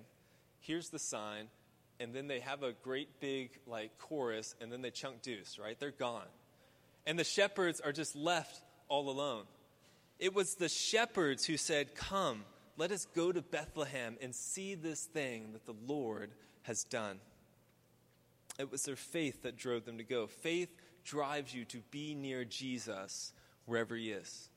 Here's 0.60 0.89
the 0.89 1.00
sign. 1.00 1.48
And 2.00 2.13
then 2.13 2.28
they 2.28 2.39
have 2.39 2.63
a 2.63 2.74
great 2.74 3.20
big 3.20 3.52
like 3.68 3.98
chorus 4.00 4.56
and 4.60 4.72
then 4.72 4.82
they 4.82 4.91
chunk 4.91 5.22
deuce, 5.22 5.60
right? 5.60 5.80
They're 5.80 5.91
gone. 5.91 6.28
And 7.06 7.18
the 7.18 7.24
shepherds 7.24 7.80
are 7.80 7.91
just 7.91 8.15
left 8.15 8.62
all 8.89 9.10
alone. 9.10 9.44
It 10.20 10.34
was 10.34 10.56
the 10.56 10.70
shepherds 10.70 11.46
who 11.46 11.56
said, 11.58 11.96
Come, 11.96 12.44
let 12.78 12.91
us 12.91 13.08
go 13.15 13.32
to 13.32 13.41
Bethlehem 13.41 14.18
and 14.22 14.34
see 14.34 14.76
this 14.76 15.04
thing 15.04 15.54
that 15.54 15.65
the 15.65 15.76
Lord 15.88 16.32
has 16.63 16.84
done. 16.84 17.20
It 18.58 18.72
was 18.72 18.84
their 18.84 18.96
faith 18.96 19.44
that 19.44 19.58
drove 19.58 19.86
them 19.86 19.98
to 19.98 20.04
go. 20.04 20.28
Faith 20.28 20.70
drives 21.06 21.54
you 21.54 21.63
to 21.65 21.78
be 21.91 22.15
near 22.15 22.44
Jesus 22.44 23.32
wherever 23.65 23.96
he 23.96 24.12
is. 24.12 24.50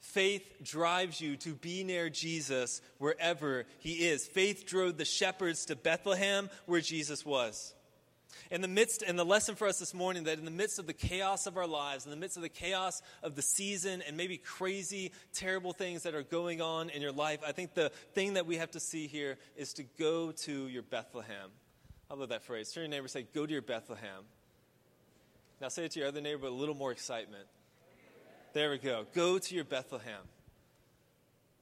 Faith 0.00 0.62
drives 0.62 1.20
you 1.20 1.36
to 1.36 1.54
be 1.54 1.84
near 1.84 2.08
Jesus 2.08 2.80
wherever 2.98 3.66
he 3.78 4.08
is. 4.08 4.26
Faith 4.26 4.64
drove 4.66 4.96
the 4.96 5.04
shepherds 5.04 5.66
to 5.66 5.76
Bethlehem 5.76 6.48
where 6.66 6.80
Jesus 6.80 7.26
was. 7.26 7.74
In 8.50 8.62
the 8.62 8.68
midst, 8.68 9.02
and 9.02 9.18
the 9.18 9.24
lesson 9.24 9.54
for 9.54 9.66
us 9.66 9.78
this 9.78 9.92
morning 9.92 10.24
that 10.24 10.38
in 10.38 10.44
the 10.44 10.50
midst 10.50 10.78
of 10.78 10.86
the 10.86 10.94
chaos 10.94 11.46
of 11.46 11.56
our 11.56 11.66
lives, 11.66 12.04
in 12.04 12.10
the 12.10 12.16
midst 12.16 12.36
of 12.36 12.42
the 12.42 12.48
chaos 12.48 13.02
of 13.22 13.34
the 13.34 13.42
season, 13.42 14.02
and 14.06 14.16
maybe 14.16 14.38
crazy, 14.38 15.12
terrible 15.34 15.72
things 15.72 16.04
that 16.04 16.14
are 16.14 16.22
going 16.22 16.62
on 16.62 16.88
in 16.88 17.02
your 17.02 17.12
life, 17.12 17.40
I 17.46 17.52
think 17.52 17.74
the 17.74 17.90
thing 18.14 18.34
that 18.34 18.46
we 18.46 18.56
have 18.56 18.70
to 18.70 18.80
see 18.80 19.06
here 19.06 19.36
is 19.56 19.74
to 19.74 19.82
go 19.98 20.32
to 20.32 20.68
your 20.68 20.82
Bethlehem. 20.82 21.50
I 22.10 22.14
love 22.14 22.30
that 22.30 22.44
phrase. 22.44 22.72
Turn 22.72 22.84
your 22.84 22.90
neighbor 22.90 23.08
say, 23.08 23.26
Go 23.34 23.44
to 23.44 23.52
your 23.52 23.60
Bethlehem. 23.60 24.24
Now 25.60 25.68
say 25.68 25.84
it 25.84 25.92
to 25.92 26.00
your 26.00 26.08
other 26.08 26.20
neighbor 26.20 26.42
with 26.42 26.52
a 26.52 26.56
little 26.56 26.74
more 26.74 26.92
excitement. 26.92 27.46
There 28.52 28.70
we 28.70 28.78
go. 28.78 29.06
Go 29.14 29.38
to 29.38 29.54
your 29.54 29.64
Bethlehem. 29.64 30.22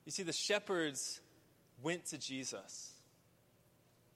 You 0.04 0.12
see, 0.12 0.22
the 0.22 0.32
shepherds 0.32 1.20
went 1.82 2.06
to 2.06 2.18
Jesus. 2.18 2.92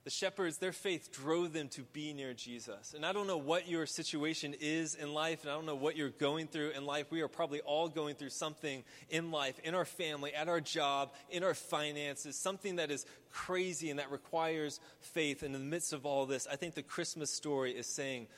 The 0.05 0.11
shepherds, 0.11 0.57
their 0.57 0.73
faith 0.73 1.13
drove 1.13 1.53
them 1.53 1.69
to 1.71 1.83
be 1.83 2.15
near 2.15 2.33
Jesus. 2.33 2.95
And 2.95 3.05
I 3.05 3.13
don't 3.13 3.27
know 3.27 3.37
what 3.37 3.69
your 3.69 3.85
situation 3.85 4.55
is 4.59 4.95
in 4.95 5.13
life, 5.13 5.43
and 5.43 5.51
I 5.51 5.55
don't 5.55 5.67
know 5.67 5.75
what 5.75 5.95
you're 5.95 6.09
going 6.09 6.47
through 6.47 6.71
in 6.71 6.87
life. 6.87 7.11
We 7.11 7.21
are 7.21 7.29
probably 7.29 7.61
all 7.61 7.89
going 7.89 8.15
through 8.15 8.31
something 8.31 8.83
in 9.11 9.31
life, 9.31 9.59
in 9.63 9.75
our 9.75 9.85
family, 9.85 10.33
at 10.33 10.49
our 10.49 10.61
job, 10.61 11.13
in 11.29 11.45
our 11.45 11.53
finances, 11.53 12.37
something 12.37 12.77
that 12.77 12.91
is 12.91 13.05
crazy 13.31 13.91
and 13.91 13.99
that 13.99 14.11
requires 14.11 14.81
faith. 15.01 15.43
And 15.43 15.55
in 15.55 15.61
the 15.61 15.69
midst 15.69 15.93
of 15.93 16.07
all 16.07 16.25
this, 16.25 16.47
I 16.51 16.57
think 16.57 16.75
the 16.75 16.83
Christmas 16.83 17.31
story 17.31 17.73
is 17.73 17.87
saying, 17.87 18.29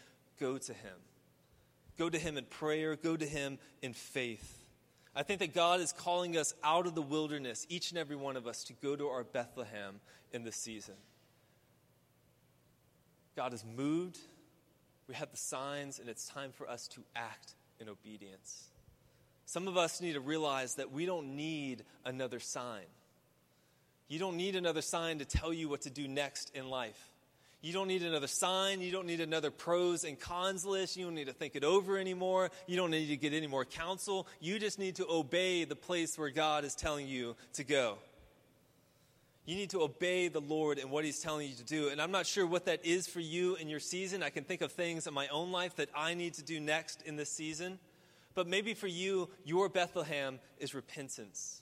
go 0.41 0.59
to 0.59 0.73
Him. 0.73 0.97
Go 1.99 2.09
to 2.09 2.19
Him 2.19 2.37
in 2.37 2.45
prayer, 2.45 2.97
go 2.97 3.17
to 3.17 3.27
Him 3.27 3.59
in 3.83 3.93
faith. 3.93 4.59
I 5.15 5.23
think 5.23 5.41
that 5.41 5.55
God 5.55 5.81
is 5.81 5.93
calling 5.93 6.39
us 6.39 6.55
out 6.65 6.87
of 6.87 6.95
the 6.95 7.03
wilderness, 7.03 7.67
each 7.69 7.91
and 7.91 7.99
every 7.99 8.17
one 8.17 8.37
of 8.37 8.47
us, 8.47 8.65
to 8.65 8.73
go 8.73 8.97
to 8.97 9.09
our 9.09 9.25
Bethlehem 9.25 10.01
in 10.33 10.43
this 10.43 10.57
season. 10.57 10.95
God 13.37 13.53
is 13.53 13.65
moved. 13.65 14.19
We 15.09 15.15
have 15.15 15.31
the 15.31 15.37
signs, 15.37 15.99
and 15.99 16.09
it's 16.09 16.29
time 16.29 16.53
for 16.53 16.69
us 16.69 16.89
to 16.89 17.03
act 17.15 17.55
in 17.79 17.89
obedience. 17.89 18.69
Some 19.45 19.69
of 19.69 19.77
us 19.77 20.01
need 20.01 20.15
to 20.15 20.21
realize 20.21 20.77
that 20.77 20.93
we 20.93 21.05
don't 21.05 21.37
need 21.37 21.85
another 22.07 22.41
sign. 22.41 22.87
You 24.09 24.19
don't 24.19 24.37
need 24.37 24.57
another 24.57 24.83
sign 24.83 25.19
to 25.19 25.25
tell 25.27 25.53
you 25.53 25.69
what 25.69 25.83
to 25.83 25.91
do 25.91 26.09
next 26.09 26.55
in 26.55 26.69
life. 26.69 27.12
You 27.63 27.73
don't 27.73 27.87
need 27.87 28.03
another 28.03 28.27
sign. 28.27 28.81
You 28.81 28.91
don't 28.91 29.07
need 29.07 29.21
another 29.21 29.53
pros 29.53 30.03
and 30.03 30.19
cons 30.19 30.65
list. 30.67 30.97
You 30.97 31.05
don't 31.05 31.15
need 31.15 31.29
to 31.29 31.33
think 31.33 31.55
it 31.55 31.63
over 31.63 31.97
anymore. 31.97 32.51
You 32.67 32.77
don't 32.77 32.91
need 32.91 33.07
to 33.07 33.17
get 33.17 33.33
any 33.33 33.47
more 33.47 33.65
counsel. 33.65 34.27
You 34.41 34.59
just 34.59 34.81
need 34.81 34.97
to 34.97 35.07
obey 35.09 35.63
the 35.63 35.77
place 35.77 36.19
where 36.19 36.31
God 36.31 36.65
is 36.65 36.75
telling 36.75 37.07
you 37.07 37.37
to 37.55 37.63
go. 37.63 37.99
You 39.47 39.55
need 39.55 39.71
to 39.71 39.83
obey 39.83 40.27
the 40.27 40.41
Lord 40.41 40.79
and 40.79 40.91
what 40.91 41.05
He's 41.05 41.21
telling 41.21 41.49
you 41.49 41.55
to 41.55 41.65
do. 41.65 41.89
And 41.89 42.03
I'm 42.03 42.11
not 42.11 42.27
sure 42.27 42.47
what 42.47 42.67
that 42.67 42.85
is 42.85 43.07
for 43.07 43.21
you 43.21 43.55
in 43.55 43.69
your 43.69 43.81
season. 43.81 44.25
I 44.25 44.31
can 44.31 44.43
think 44.43 44.61
of 44.61 44.73
things 44.73 45.07
in 45.07 45.15
my 45.15 45.29
own 45.29 45.53
life 45.53 45.77
that 45.77 45.89
I 45.97 46.15
need 46.15 46.35
to 46.35 46.43
do 46.43 46.59
next 46.59 47.03
in 47.03 47.15
this 47.15 47.31
season. 47.31 47.79
But 48.35 48.49
maybe 48.49 48.75
for 48.75 48.89
you, 48.89 49.29
your 49.45 49.69
Bethlehem 49.69 50.41
is 50.59 50.75
repentance. 50.75 51.62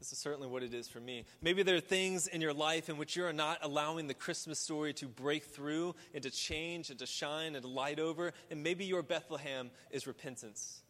This 0.00 0.12
is 0.12 0.18
certainly 0.18 0.48
what 0.48 0.62
it 0.62 0.72
is 0.72 0.88
for 0.88 0.98
me. 0.98 1.26
Maybe 1.42 1.62
there 1.62 1.76
are 1.76 1.80
things 1.80 2.26
in 2.26 2.40
your 2.40 2.54
life 2.54 2.88
in 2.88 2.96
which 2.96 3.16
you 3.16 3.24
are 3.26 3.34
not 3.34 3.58
allowing 3.60 4.06
the 4.06 4.14
Christmas 4.14 4.58
story 4.58 4.94
to 4.94 5.06
break 5.06 5.44
through 5.44 5.94
and 6.14 6.22
to 6.22 6.30
change 6.30 6.88
and 6.88 6.98
to 7.00 7.06
shine 7.06 7.54
and 7.54 7.62
to 7.62 7.68
light 7.68 8.00
over. 8.00 8.32
And 8.50 8.62
maybe 8.62 8.86
your 8.86 9.02
Bethlehem 9.02 9.70
is 9.90 10.06
repentance. 10.06 10.80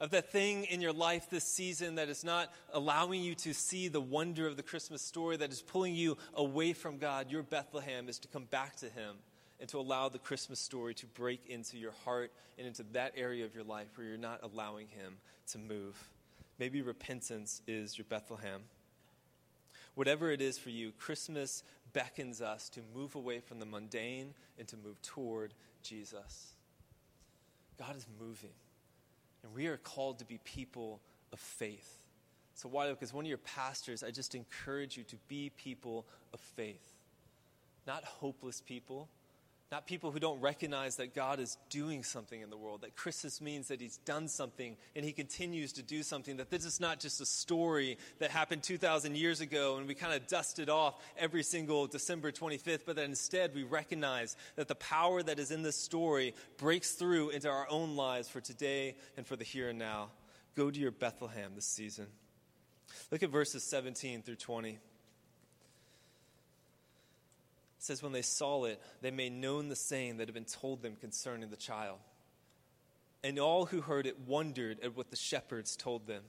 Of 0.00 0.10
that 0.10 0.30
thing 0.30 0.64
in 0.64 0.82
your 0.82 0.92
life 0.92 1.30
this 1.30 1.44
season 1.44 1.94
that 1.94 2.10
is 2.10 2.24
not 2.24 2.52
allowing 2.74 3.22
you 3.22 3.34
to 3.36 3.54
see 3.54 3.88
the 3.88 4.00
wonder 4.00 4.46
of 4.46 4.58
the 4.58 4.62
Christmas 4.62 5.00
story, 5.00 5.38
that 5.38 5.50
is 5.50 5.62
pulling 5.62 5.94
you 5.94 6.18
away 6.34 6.74
from 6.74 6.98
God, 6.98 7.30
your 7.30 7.42
Bethlehem 7.42 8.08
is 8.08 8.18
to 8.18 8.28
come 8.28 8.44
back 8.44 8.76
to 8.76 8.86
Him 8.86 9.16
and 9.60 9.68
to 9.70 9.78
allow 9.78 10.10
the 10.10 10.18
Christmas 10.18 10.60
story 10.60 10.92
to 10.94 11.06
break 11.06 11.46
into 11.46 11.78
your 11.78 11.92
heart 12.04 12.32
and 12.58 12.66
into 12.66 12.82
that 12.92 13.12
area 13.16 13.46
of 13.46 13.54
your 13.54 13.64
life 13.64 13.86
where 13.94 14.06
you're 14.06 14.18
not 14.18 14.40
allowing 14.42 14.88
Him 14.88 15.16
to 15.52 15.58
move. 15.58 15.96
Maybe 16.62 16.80
repentance 16.80 17.60
is 17.66 17.98
your 17.98 18.04
Bethlehem. 18.08 18.60
Whatever 19.96 20.30
it 20.30 20.40
is 20.40 20.58
for 20.58 20.70
you, 20.70 20.92
Christmas 20.92 21.64
beckons 21.92 22.40
us 22.40 22.68
to 22.68 22.80
move 22.94 23.16
away 23.16 23.40
from 23.40 23.58
the 23.58 23.66
mundane 23.66 24.32
and 24.56 24.68
to 24.68 24.76
move 24.76 25.02
toward 25.02 25.54
Jesus. 25.82 26.52
God 27.80 27.96
is 27.96 28.06
moving, 28.20 28.54
and 29.42 29.52
we 29.52 29.66
are 29.66 29.76
called 29.76 30.20
to 30.20 30.24
be 30.24 30.38
people 30.44 31.00
of 31.32 31.40
faith. 31.40 32.06
So, 32.54 32.68
why? 32.68 32.88
Because 32.90 33.12
one 33.12 33.24
of 33.24 33.28
your 33.28 33.38
pastors, 33.38 34.04
I 34.04 34.12
just 34.12 34.36
encourage 34.36 34.96
you 34.96 35.02
to 35.02 35.16
be 35.26 35.50
people 35.56 36.06
of 36.32 36.38
faith. 36.38 36.94
Not 37.88 38.04
hopeless 38.04 38.60
people, 38.60 39.08
not 39.72 39.86
people 39.86 40.10
who 40.12 40.20
don't 40.20 40.38
recognize 40.42 40.96
that 40.96 41.14
God 41.14 41.40
is 41.40 41.56
doing 41.70 42.04
something 42.04 42.42
in 42.42 42.50
the 42.50 42.58
world, 42.58 42.82
that 42.82 42.94
Christmas 42.94 43.40
means 43.40 43.68
that 43.68 43.80
He's 43.80 43.96
done 43.96 44.28
something 44.28 44.76
and 44.94 45.02
He 45.02 45.12
continues 45.12 45.72
to 45.72 45.82
do 45.82 46.02
something, 46.02 46.36
that 46.36 46.50
this 46.50 46.66
is 46.66 46.78
not 46.78 47.00
just 47.00 47.22
a 47.22 47.26
story 47.26 47.96
that 48.18 48.30
happened 48.30 48.62
2,000 48.62 49.16
years 49.16 49.40
ago 49.40 49.78
and 49.78 49.88
we 49.88 49.94
kind 49.94 50.12
of 50.12 50.26
dusted 50.26 50.68
off 50.68 51.02
every 51.16 51.42
single 51.42 51.86
December 51.86 52.30
25th, 52.30 52.82
but 52.84 52.96
that 52.96 53.06
instead 53.06 53.54
we 53.54 53.62
recognize 53.62 54.36
that 54.56 54.68
the 54.68 54.74
power 54.74 55.22
that 55.22 55.38
is 55.38 55.50
in 55.50 55.62
this 55.62 55.76
story 55.76 56.34
breaks 56.58 56.92
through 56.92 57.30
into 57.30 57.48
our 57.48 57.66
own 57.70 57.96
lives 57.96 58.28
for 58.28 58.42
today 58.42 58.94
and 59.16 59.26
for 59.26 59.36
the 59.36 59.44
here 59.44 59.70
and 59.70 59.78
now. 59.78 60.10
Go 60.54 60.70
to 60.70 60.78
your 60.78 60.90
Bethlehem 60.90 61.52
this 61.54 61.64
season. 61.64 62.08
Look 63.10 63.22
at 63.22 63.30
verses 63.30 63.64
17 63.64 64.20
through 64.20 64.36
20 64.36 64.78
says, 67.82 68.02
When 68.02 68.12
they 68.12 68.22
saw 68.22 68.64
it, 68.64 68.80
they 69.00 69.10
made 69.10 69.32
known 69.32 69.68
the 69.68 69.76
saying 69.76 70.18
that 70.18 70.28
had 70.28 70.34
been 70.34 70.44
told 70.44 70.82
them 70.82 70.96
concerning 71.00 71.50
the 71.50 71.56
child. 71.56 71.98
And 73.24 73.38
all 73.38 73.66
who 73.66 73.80
heard 73.80 74.06
it 74.06 74.20
wondered 74.20 74.80
at 74.80 74.96
what 74.96 75.10
the 75.10 75.16
shepherds 75.16 75.76
told 75.76 76.06
them. 76.06 76.22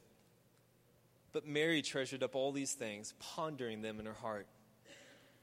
But 1.32 1.48
Mary 1.48 1.82
treasured 1.82 2.24
up 2.24 2.36
all 2.36 2.52
these 2.52 2.74
things, 2.74 3.14
pondering 3.20 3.82
them 3.82 4.00
in 4.00 4.06
her 4.06 4.14
heart. 4.14 4.48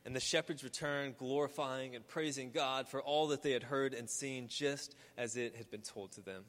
And 0.05 0.15
the 0.15 0.21
shepherds 0.21 0.65
returned, 0.65 1.17
glorifying 1.19 1.95
and 1.95 2.07
praising 2.07 2.51
God 2.53 2.89
for 2.89 3.03
all 3.03 3.29
that 3.29 3.43
they 3.43 3.53
had 3.53 3.65
heard 3.65 3.93
and 3.93 4.09
seen, 4.09 4.49
just 4.49 4.95
as 5.19 5.37
it 5.37 5.57
had 5.57 5.71
been 5.71 5.83
told 5.83 6.13
to 6.13 6.23
them. 6.23 6.45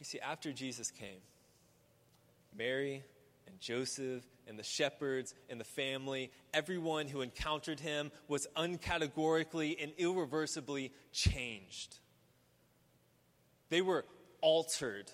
You 0.00 0.04
see, 0.04 0.20
after 0.20 0.52
Jesus 0.52 0.90
came, 0.90 1.20
Mary 2.56 3.04
and 3.54 3.60
Joseph 3.60 4.24
and 4.48 4.58
the 4.58 4.64
shepherds 4.64 5.32
and 5.48 5.60
the 5.60 5.64
family, 5.64 6.32
everyone 6.52 7.06
who 7.06 7.20
encountered 7.20 7.78
him 7.78 8.10
was 8.26 8.48
uncategorically 8.56 9.76
and 9.80 9.92
irreversibly 9.96 10.92
changed. 11.12 11.98
They 13.68 13.80
were 13.80 14.04
altered. 14.40 15.10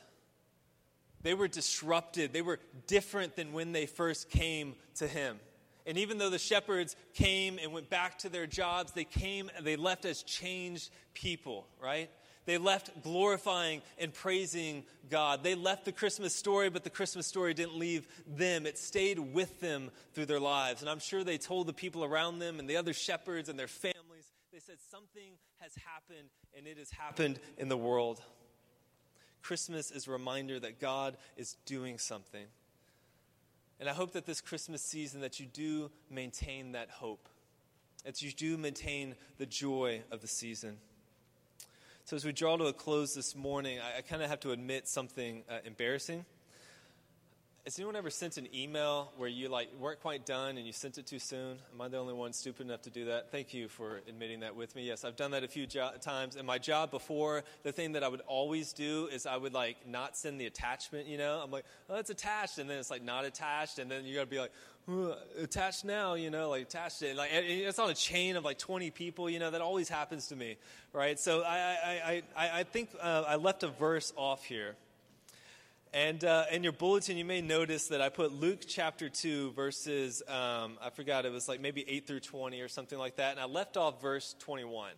They 1.23 1.35
were 1.35 1.49
disrupted. 1.49 2.33
They 2.33 2.41
were 2.41 2.61
different 2.87 3.37
than 3.37 3.53
when 3.53 3.73
they 3.73 3.85
first 3.85 4.31
came 4.31 4.75
to 4.97 5.07
him. 5.07 5.39
And 5.87 5.99
even 5.99 6.17
though 6.17 6.31
the 6.31 6.39
shepherds 6.39 6.97
came 7.13 7.59
and 7.59 7.75
went 7.75 7.91
back 7.91 8.19
to 8.21 8.31
their 8.31 8.47
jobs, 8.47 8.93
they 8.93 9.05
came 9.05 9.51
and 9.55 9.67
they 9.67 9.77
left 9.77 10.07
as 10.07 10.23
changed 10.23 10.91
people, 11.13 11.67
right? 11.79 12.11
They 12.51 12.59
left 12.59 13.05
glorifying 13.05 13.81
and 13.97 14.13
praising 14.13 14.83
God. 15.09 15.45
They 15.45 15.55
left 15.55 15.85
the 15.85 15.93
Christmas 15.93 16.35
story, 16.35 16.69
but 16.69 16.83
the 16.83 16.91
Christmas 16.91 17.29
story 17.29 17.55
didn't 17.55 17.79
leave 17.79 18.09
them. 18.27 18.67
It 18.67 18.77
stayed 18.77 19.21
with 19.21 19.61
them 19.61 19.93
through 20.15 20.27
their 20.27 20.41
lives. 20.41 20.81
And 20.81 20.91
I'm 20.91 20.99
sure 20.99 21.23
they 21.23 21.39
told 21.39 21.69
the 21.69 21.73
people 21.73 22.03
around 22.03 22.41
them 22.41 22.59
and 22.59 22.69
the 22.69 22.77
other 22.77 22.93
shepherds 22.93 23.49
and 23.49 23.57
their 23.57 23.69
families, 23.69 24.33
they 24.53 24.59
said, 24.59 24.79
Something 24.91 25.35
has 25.61 25.77
happened, 25.77 26.31
and 26.59 26.67
it 26.67 26.77
has 26.79 26.91
happened 26.91 27.39
in 27.57 27.69
the 27.69 27.77
world. 27.77 28.21
Christmas 29.43 29.93
is 29.93 30.09
a 30.09 30.11
reminder 30.11 30.59
that 30.59 30.81
God 30.81 31.19
is 31.37 31.57
doing 31.67 31.99
something. 31.99 32.47
And 33.79 33.89
I 33.89 33.93
hope 33.93 34.15
that 34.15 34.27
this 34.27 34.41
Christmas 34.41 34.83
season 34.83 35.21
that 35.21 35.39
you 35.39 35.47
do 35.47 35.93
maintain 36.11 36.73
that 36.73 36.91
hope. 36.91 37.29
That 38.05 38.21
you 38.23 38.33
do 38.33 38.57
maintain 38.57 39.15
the 39.39 39.47
joy 39.47 40.03
of 40.11 40.21
the 40.21 40.27
season. 40.27 40.79
So, 42.11 42.17
as 42.17 42.25
we 42.25 42.33
draw 42.33 42.57
to 42.57 42.65
a 42.65 42.73
close 42.73 43.15
this 43.15 43.37
morning, 43.37 43.79
I, 43.79 43.99
I 43.99 44.01
kind 44.01 44.21
of 44.21 44.29
have 44.29 44.41
to 44.41 44.51
admit 44.51 44.89
something 44.89 45.45
uh, 45.49 45.59
embarrassing. 45.65 46.25
Has 47.65 47.79
anyone 47.79 47.95
ever 47.95 48.11
sent 48.11 48.37
an 48.37 48.49
email 48.53 49.13
where 49.17 49.29
you 49.29 49.49
like 49.49 49.69
weren't 49.79 50.01
quite 50.01 50.27
done 50.27 50.57
and 50.57 50.67
you 50.67 50.73
sent 50.73 50.99
it 50.99 51.07
too 51.07 51.21
soon? 51.21 51.59
Am 51.73 51.81
I 51.81 51.87
the 51.87 51.99
only 51.99 52.15
one 52.15 52.33
stupid 52.33 52.67
enough 52.67 52.83
to 52.83 52.91
do 52.91 53.05
that? 53.05 53.31
Thank 53.31 53.55
you 53.55 53.69
for 53.69 54.01
admitting 54.09 54.41
that 54.41 54.57
with 54.57 54.75
me. 54.75 54.89
Yes, 54.89 55.05
I've 55.05 55.15
done 55.15 55.31
that 55.31 55.45
a 55.45 55.49
few 55.49 55.69
jo- 55.69 55.93
times. 56.01 56.35
In 56.35 56.45
my 56.45 56.59
job 56.59 56.91
before, 56.91 57.45
the 57.63 57.71
thing 57.71 57.93
that 57.93 58.03
I 58.03 58.09
would 58.09 58.23
always 58.27 58.73
do 58.73 59.09
is 59.13 59.25
I 59.25 59.37
would 59.37 59.55
like 59.55 59.87
not 59.87 60.17
send 60.17 60.41
the 60.41 60.47
attachment. 60.47 61.07
You 61.07 61.17
know, 61.17 61.41
I'm 61.41 61.53
like, 61.53 61.65
oh, 61.89 61.95
it's 61.95 62.11
attached, 62.11 62.59
and 62.59 62.69
then 62.69 62.79
it's 62.79 62.91
like 62.91 63.05
not 63.05 63.25
attached, 63.25 63.79
and 63.79 63.89
then 63.89 64.05
you 64.05 64.17
got 64.17 64.23
to 64.23 64.27
be 64.27 64.41
like, 64.41 64.53
attached 65.39 65.85
now, 65.85 66.15
you 66.15 66.31
know, 66.31 66.51
like 66.51 66.63
attached 66.63 67.03
it. 67.03 67.17
Like 67.17 67.31
it's 67.33 67.79
on 67.79 67.91
a 67.91 67.95
chain 67.95 68.37
of 68.37 68.45
like 68.45 68.59
20 68.59 68.91
people, 68.91 69.31
you 69.31 69.39
know, 69.39 69.51
that 69.51 69.61
always 69.61 69.89
happens 69.89 70.29
to 70.29 70.37
me, 70.37 70.57
right? 70.93 71.19
So 71.19 71.43
I, 71.43 71.77
I, 71.85 72.23
I, 72.37 72.61
I 72.61 72.63
think 72.65 72.91
uh, 73.01 73.25
I 73.27 73.37
left 73.37 73.63
a 73.63 73.69
verse 73.69 74.13
off 74.17 74.45
here. 74.45 74.77
And 75.93 76.25
uh, 76.25 76.45
in 76.53 76.63
your 76.63 76.73
bulletin, 76.73 77.17
you 77.17 77.25
may 77.25 77.41
notice 77.41 77.89
that 77.89 78.01
I 78.01 78.11
put 78.11 78.33
Luke 78.33 78.61
chapter 78.67 79.09
2, 79.09 79.53
verses, 79.53 80.23
um, 80.29 80.79
I 80.81 80.91
forgot, 80.95 81.27
it 81.27 81.33
was 81.33 81.49
like 81.49 81.61
maybe 81.61 81.85
8 81.89 82.07
through 82.07 82.21
20 82.21 82.61
or 82.61 82.69
something 82.69 82.99
like 82.99 83.17
that. 83.17 83.33
And 83.33 83.41
I 83.41 83.47
left 83.47 83.77
off 83.77 84.01
verse 84.01 84.37
21 84.39 84.93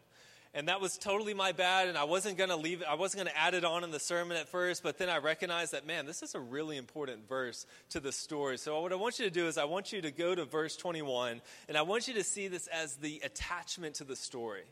and 0.55 0.69
that 0.69 0.81
was 0.81 0.99
totally 0.99 1.35
my 1.35 1.53
bad 1.53 1.89
and 1.89 1.97
i 1.97 2.05
wasn't 2.05 2.37
going 2.37 2.51
to 2.51 2.57
leave 2.57 2.83
i 2.89 2.95
wasn't 2.95 3.23
going 3.23 3.33
to 3.33 3.41
add 3.41 3.55
it 3.55 3.65
on 3.65 3.85
in 3.85 3.91
the 3.91 3.99
sermon 3.99 4.37
at 4.37 4.49
first 4.49 4.83
but 4.83 4.99
then 4.99 5.09
i 5.09 5.19
recognized 5.19 5.73
that 5.73 5.87
man 5.87 6.07
this 6.07 6.23
is 6.23 6.35
a 6.35 6.41
really 6.41 6.77
important 6.77 7.29
verse 7.29 7.67
to 7.91 8.01
the 8.01 8.13
story. 8.13 8.59
So 8.59 8.81
what 8.81 8.93
i 8.93 8.97
want 8.97 9.19
you 9.19 9.25
to 9.25 9.31
do 9.31 9.47
is 9.47 9.59
i 9.59 9.65
want 9.65 9.93
you 9.93 10.03
to 10.03 10.11
go 10.11 10.35
to 10.35 10.45
verse 10.45 10.77
21 10.77 11.41
and 11.69 11.77
i 11.77 11.83
want 11.83 12.09
you 12.09 12.15
to 12.15 12.25
see 12.25 12.49
this 12.49 12.67
as 12.67 12.97
the 12.97 13.21
attachment 13.25 13.97
to 13.97 14.05
the 14.05 14.17
story. 14.17 14.65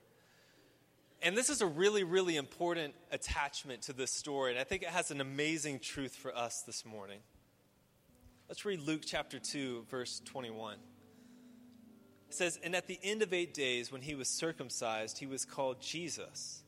And 1.23 1.37
this 1.37 1.51
is 1.51 1.61
a 1.61 1.67
really 1.67 2.05
really 2.05 2.37
important 2.37 2.95
attachment 3.11 3.83
to 3.83 3.93
this 3.93 4.13
story 4.13 4.53
and 4.53 4.61
i 4.61 4.65
think 4.65 4.83
it 4.83 4.89
has 4.89 5.11
an 5.11 5.21
amazing 5.21 5.81
truth 5.81 6.15
for 6.15 6.37
us 6.37 6.63
this 6.67 6.85
morning. 6.85 7.21
Let's 8.49 8.65
read 8.65 8.81
luke 8.81 9.03
chapter 9.07 9.39
2 9.39 9.87
verse 9.91 10.21
21 10.25 10.77
it 12.31 12.35
says, 12.35 12.61
And 12.63 12.77
at 12.77 12.87
the 12.87 13.01
end 13.03 13.23
of 13.23 13.33
eight 13.33 13.53
days, 13.53 13.91
when 13.91 14.03
he 14.03 14.15
was 14.15 14.29
circumcised, 14.29 15.19
he 15.19 15.27
was 15.27 15.45
called 15.45 15.81
Jesus, 15.81 16.63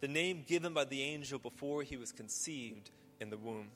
the 0.00 0.08
name 0.08 0.42
given 0.44 0.74
by 0.74 0.84
the 0.86 1.02
angel 1.02 1.38
before 1.38 1.84
he 1.84 1.96
was 1.96 2.10
conceived 2.10 2.90
in 3.20 3.30
the 3.30 3.36
womb. 3.36 3.68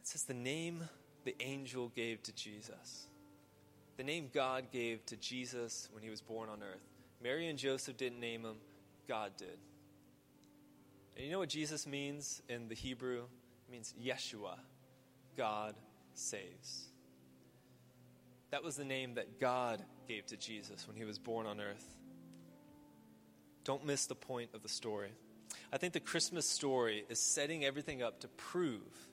It 0.00 0.08
says, 0.08 0.24
The 0.24 0.34
name 0.34 0.88
the 1.24 1.36
angel 1.38 1.92
gave 1.94 2.20
to 2.24 2.32
Jesus, 2.32 3.06
the 3.96 4.02
name 4.02 4.28
God 4.34 4.72
gave 4.72 5.06
to 5.06 5.16
Jesus 5.16 5.88
when 5.92 6.02
he 6.02 6.10
was 6.10 6.20
born 6.20 6.48
on 6.48 6.64
earth. 6.64 6.82
Mary 7.22 7.46
and 7.46 7.56
Joseph 7.56 7.96
didn't 7.96 8.18
name 8.18 8.44
him, 8.44 8.56
God 9.06 9.30
did. 9.38 9.56
And 11.16 11.24
you 11.24 11.30
know 11.30 11.38
what 11.38 11.48
Jesus 11.48 11.86
means 11.86 12.42
in 12.48 12.66
the 12.66 12.74
Hebrew? 12.74 13.22
It 13.68 13.70
means 13.70 13.94
Yeshua, 14.04 14.58
God 15.36 15.76
saves. 16.12 16.88
That 18.54 18.62
was 18.62 18.76
the 18.76 18.84
name 18.84 19.14
that 19.14 19.40
God 19.40 19.82
gave 20.06 20.26
to 20.26 20.36
Jesus 20.36 20.86
when 20.86 20.96
he 20.96 21.02
was 21.02 21.18
born 21.18 21.44
on 21.44 21.60
earth. 21.60 21.96
Don't 23.64 23.84
miss 23.84 24.06
the 24.06 24.14
point 24.14 24.50
of 24.54 24.62
the 24.62 24.68
story. 24.68 25.10
I 25.72 25.76
think 25.76 25.92
the 25.92 25.98
Christmas 25.98 26.48
story 26.48 27.04
is 27.08 27.18
setting 27.18 27.64
everything 27.64 28.00
up 28.00 28.20
to 28.20 28.28
prove 28.28 29.08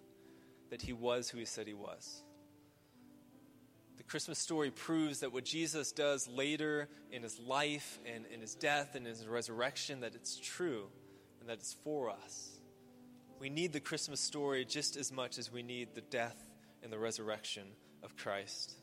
that 0.70 0.84
he 0.84 0.94
was 0.94 1.28
who 1.28 1.40
he 1.40 1.46
said 1.46 1.66
he 1.66 1.74
was. 1.74 2.22
The 3.98 4.04
Christmas 4.04 4.38
story 4.38 4.70
proves 4.70 5.22
that 5.22 5.34
what 5.34 5.46
Jesus 5.46 5.92
does 5.92 6.28
later 6.28 6.88
in 7.12 7.24
his 7.24 7.40
life 7.40 7.98
and 8.06 8.28
in 8.28 8.42
his 8.42 8.54
death 8.54 8.94
and 8.94 9.08
in 9.08 9.12
his 9.12 9.26
resurrection, 9.26 10.02
that 10.02 10.14
it's 10.14 10.38
true 10.38 10.86
and 11.40 11.50
that 11.50 11.58
it's 11.58 11.74
for 11.84 12.12
us. 12.12 12.60
We 13.40 13.50
need 13.50 13.74
the 13.74 13.80
Christmas 13.80 14.20
story 14.20 14.66
just 14.66 14.98
as 14.98 15.12
much 15.12 15.40
as 15.40 15.52
we 15.52 15.64
need 15.64 15.96
the 15.96 16.02
death 16.02 16.38
and 16.84 16.94
the 16.94 17.00
resurrection 17.00 17.66
of 18.04 18.16
Christ. 18.16 18.76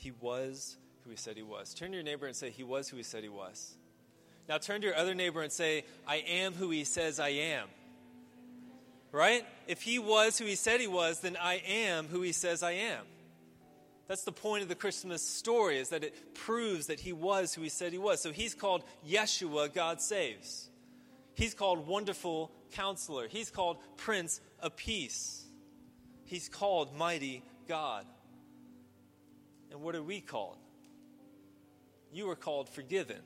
He 0.00 0.12
was 0.18 0.78
who 1.04 1.10
he 1.10 1.16
said 1.16 1.36
he 1.36 1.42
was. 1.42 1.74
Turn 1.74 1.90
to 1.90 1.96
your 1.96 2.02
neighbor 2.02 2.26
and 2.26 2.34
say, 2.34 2.48
He 2.48 2.62
was 2.62 2.88
who 2.88 2.96
he 2.96 3.02
said 3.02 3.22
he 3.22 3.28
was. 3.28 3.74
Now 4.48 4.56
turn 4.56 4.80
to 4.80 4.86
your 4.86 4.96
other 4.96 5.14
neighbor 5.14 5.42
and 5.42 5.52
say, 5.52 5.84
I 6.08 6.16
am 6.16 6.54
who 6.54 6.70
he 6.70 6.84
says 6.84 7.20
I 7.20 7.28
am. 7.28 7.68
Right? 9.12 9.44
If 9.66 9.82
he 9.82 9.98
was 9.98 10.38
who 10.38 10.46
he 10.46 10.54
said 10.54 10.80
he 10.80 10.86
was, 10.86 11.20
then 11.20 11.36
I 11.38 11.62
am 11.68 12.06
who 12.06 12.22
he 12.22 12.32
says 12.32 12.62
I 12.62 12.72
am. 12.72 13.04
That's 14.08 14.24
the 14.24 14.32
point 14.32 14.62
of 14.62 14.68
the 14.70 14.74
Christmas 14.74 15.22
story, 15.22 15.78
is 15.78 15.90
that 15.90 16.02
it 16.02 16.34
proves 16.34 16.86
that 16.86 17.00
he 17.00 17.12
was 17.12 17.52
who 17.52 17.60
he 17.60 17.68
said 17.68 17.92
he 17.92 17.98
was. 17.98 18.22
So 18.22 18.32
he's 18.32 18.54
called 18.54 18.82
Yeshua, 19.06 19.72
God 19.72 20.00
saves. 20.00 20.70
He's 21.34 21.52
called 21.52 21.86
Wonderful 21.86 22.50
Counselor. 22.72 23.28
He's 23.28 23.50
called 23.50 23.76
Prince 23.98 24.40
of 24.60 24.76
Peace. 24.76 25.44
He's 26.24 26.48
called 26.48 26.96
Mighty 26.96 27.42
God. 27.68 28.06
And 29.70 29.80
what 29.80 29.94
are 29.94 30.02
we 30.02 30.20
called? 30.20 30.58
You 32.12 32.28
are 32.30 32.36
called 32.36 32.68
forgiven. 32.68 33.22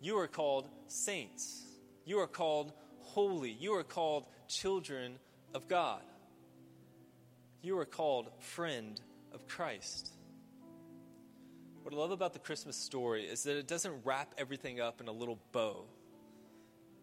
You 0.00 0.18
are 0.18 0.26
called 0.26 0.68
saints. 0.86 1.64
You 2.04 2.18
are 2.20 2.26
called 2.26 2.72
holy. 3.00 3.50
You 3.50 3.74
are 3.74 3.84
called 3.84 4.26
children 4.48 5.18
of 5.54 5.68
God. 5.68 6.02
You 7.62 7.78
are 7.78 7.84
called 7.84 8.30
friend 8.40 9.00
of 9.32 9.46
Christ. 9.46 10.12
What 11.82 11.94
I 11.94 11.96
love 11.96 12.10
about 12.10 12.32
the 12.32 12.38
Christmas 12.38 12.76
story 12.76 13.24
is 13.24 13.44
that 13.44 13.56
it 13.56 13.66
doesn't 13.66 14.04
wrap 14.04 14.34
everything 14.36 14.80
up 14.80 15.00
in 15.00 15.08
a 15.08 15.12
little 15.12 15.38
bow. 15.52 15.84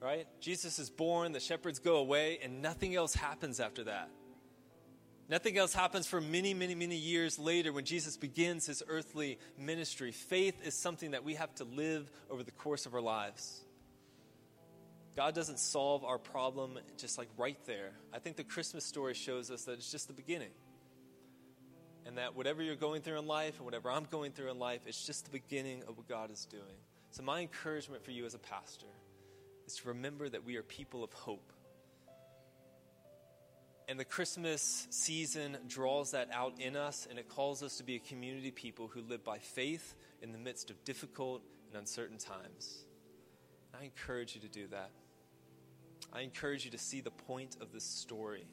Right? 0.01 0.27
Jesus 0.39 0.77
is 0.77 0.89
born, 0.89 1.31
the 1.31 1.39
shepherds 1.39 1.79
go 1.79 1.95
away, 1.95 2.39
and 2.43 2.62
nothing 2.62 2.95
else 2.95 3.15
happens 3.15 3.60
after 3.60 3.86
that. 3.86 4.10
Nothing 5.27 5.57
else 5.57 5.73
happens 5.73 6.05
for 6.05 6.21
many, 6.21 6.53
many, 6.53 6.75
many 6.75 6.95
years 6.95 7.39
later 7.39 7.73
when 7.73 7.83
Jesus 7.85 8.15
begins 8.15 8.67
his 8.67 8.83
earthly 8.88 9.39
ministry. 9.57 10.11
Faith 10.11 10.65
is 10.65 10.75
something 10.75 11.11
that 11.11 11.23
we 11.23 11.33
have 11.35 11.53
to 11.55 11.63
live 11.63 12.11
over 12.29 12.43
the 12.43 12.51
course 12.51 12.85
of 12.85 12.93
our 12.93 13.01
lives. 13.01 13.61
God 15.15 15.33
doesn't 15.33 15.59
solve 15.59 16.03
our 16.03 16.19
problem 16.19 16.77
just 16.97 17.17
like 17.17 17.29
right 17.38 17.57
there. 17.65 17.91
I 18.13 18.19
think 18.19 18.35
the 18.35 18.43
Christmas 18.43 18.85
story 18.85 19.13
shows 19.13 19.49
us 19.49 19.63
that 19.63 19.73
it's 19.73 19.89
just 19.91 20.07
the 20.07 20.13
beginning. 20.13 20.51
And 22.05 22.19
that 22.19 22.35
whatever 22.35 22.61
you're 22.61 22.75
going 22.75 23.01
through 23.01 23.17
in 23.17 23.25
life 23.25 23.55
and 23.55 23.65
whatever 23.65 23.89
I'm 23.89 24.03
going 24.03 24.31
through 24.31 24.51
in 24.51 24.59
life, 24.59 24.81
it's 24.85 25.07
just 25.07 25.25
the 25.25 25.31
beginning 25.31 25.81
of 25.88 25.97
what 25.97 26.07
God 26.07 26.29
is 26.29 26.45
doing. 26.45 26.77
So, 27.09 27.23
my 27.23 27.39
encouragement 27.39 28.03
for 28.03 28.11
you 28.11 28.25
as 28.25 28.35
a 28.35 28.39
pastor 28.39 28.85
is 29.65 29.77
to 29.77 29.88
remember 29.88 30.29
that 30.29 30.45
we 30.45 30.57
are 30.57 30.61
people 30.61 31.03
of 31.03 31.11
hope. 31.13 31.51
And 33.88 34.00
the 34.00 34.06
Christmas 34.06 34.88
season 34.89 35.58
draws 35.67 36.12
that 36.12 36.30
out 36.34 36.60
in 36.60 36.76
us, 36.76 37.08
and 37.08 37.19
it 37.19 37.30
calls 37.30 37.62
us 37.62 37.78
to 37.78 37.84
be 37.84 37.95
a 37.95 38.00
community 38.00 38.50
people 38.50 38.88
who 38.88 39.02
live 39.02 39.24
by 39.24 39.38
faith 39.38 39.93
in 40.24 40.32
the 40.32 40.39
midst 40.39 40.71
of 40.71 40.84
difficult 40.84 41.43
and 41.67 41.78
uncertain 41.78 42.17
times. 42.17 42.86
I 43.80 43.84
encourage 43.84 44.34
you 44.34 44.41
to 44.41 44.48
do 44.48 44.67
that. 44.67 44.89
I 46.12 46.21
encourage 46.21 46.65
you 46.65 46.71
to 46.71 46.80
see 46.80 47.02
the 47.02 47.12
point 47.12 47.58
of 47.62 47.71
this 47.71 47.84
story. 47.84 48.48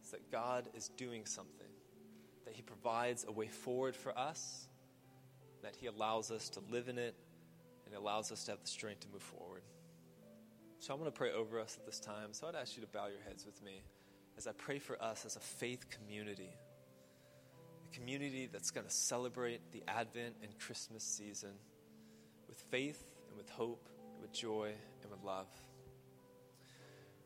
It's 0.00 0.12
that 0.12 0.30
God 0.30 0.68
is 0.74 0.88
doing 0.96 1.26
something, 1.26 1.68
that 2.46 2.54
He 2.54 2.62
provides 2.62 3.26
a 3.28 3.32
way 3.32 3.48
forward 3.48 3.94
for 3.94 4.16
us, 4.18 4.66
that 5.62 5.76
He 5.76 5.88
allows 5.88 6.30
us 6.30 6.48
to 6.50 6.60
live 6.70 6.88
in 6.88 6.96
it, 6.96 7.14
and 7.84 7.94
allows 7.94 8.32
us 8.32 8.44
to 8.44 8.52
have 8.52 8.60
the 8.62 8.68
strength 8.68 9.00
to 9.00 9.08
move 9.12 9.22
forward. 9.22 9.62
So 10.78 10.94
I'm 10.94 10.98
going 10.98 11.12
to 11.12 11.16
pray 11.16 11.32
over 11.32 11.60
us 11.60 11.76
at 11.78 11.84
this 11.84 12.00
time. 12.00 12.32
So 12.32 12.48
I'd 12.48 12.54
ask 12.54 12.76
you 12.76 12.82
to 12.82 12.88
bow 12.88 13.08
your 13.08 13.22
heads 13.26 13.44
with 13.44 13.62
me 13.62 13.82
as 14.36 14.46
I 14.46 14.52
pray 14.52 14.78
for 14.78 15.00
us 15.02 15.24
as 15.24 15.36
a 15.36 15.40
faith 15.40 15.86
community, 15.90 16.50
a 17.90 17.94
community 17.94 18.48
that's 18.50 18.70
going 18.70 18.86
to 18.86 18.92
celebrate 18.92 19.60
the 19.72 19.82
Advent 19.88 20.36
and 20.42 20.58
Christmas 20.58 21.04
season 21.04 21.52
with 22.48 22.58
faith 22.58 23.04
and 23.28 23.36
with 23.36 23.50
hope, 23.50 23.88
and 24.12 24.22
with 24.22 24.32
joy 24.32 24.72
and 25.02 25.10
with 25.10 25.22
love. 25.22 25.48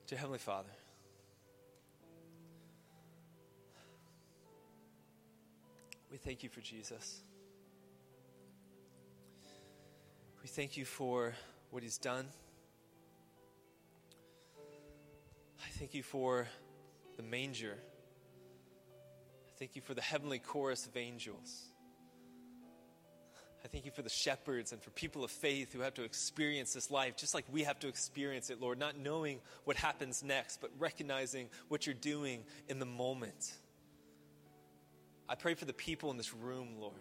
Dear 0.07 0.19
Heavenly 0.19 0.39
Father, 0.39 0.69
we 6.11 6.17
thank 6.17 6.43
you 6.45 6.49
for 6.49 6.61
Jesus. 6.61 7.23
We 10.43 10.49
thank 10.49 10.77
you 10.77 10.85
for 10.85 11.35
what 11.71 11.83
he's 11.83 11.99
done. 11.99 12.27
I 15.59 15.69
thank 15.71 15.93
you 15.93 16.05
for 16.05 16.47
the 17.17 17.23
manger. 17.23 17.77
I 19.47 19.59
thank 19.59 19.77
you 19.77 19.83
for 19.83 19.95
the 19.95 20.03
heavenly 20.03 20.39
chorus 20.39 20.87
of 20.87 20.97
angels. 20.97 21.67
I 23.67 23.69
thank 23.69 23.85
you 23.85 23.91
for 23.91 24.03
the 24.03 24.09
shepherds 24.09 24.71
and 24.71 24.81
for 24.81 24.91
people 24.91 25.25
of 25.25 25.31
faith 25.33 25.73
who 25.73 25.81
have 25.81 25.95
to 25.95 26.05
experience 26.05 26.73
this 26.73 26.89
life 26.89 27.17
just 27.17 27.35
like 27.35 27.45
we 27.51 27.65
have 27.65 27.81
to 27.81 27.89
experience 27.89 28.49
it, 28.49 28.61
Lord, 28.61 28.79
not 28.79 28.97
knowing 28.97 29.41
what 29.65 29.77
happens 29.77 30.23
next, 30.23 30.61
but 30.61 30.71
recognizing 30.79 31.49
what 31.67 31.85
you're 31.85 31.95
doing 31.95 32.45
in 32.69 32.79
the 32.79 32.87
moment. 32.87 33.55
I 35.29 35.35
pray 35.35 35.55
for 35.55 35.65
the 35.65 35.73
people 35.73 36.13
in 36.13 36.17
this 36.17 36.33
room, 36.33 36.77
Lord. 36.79 36.95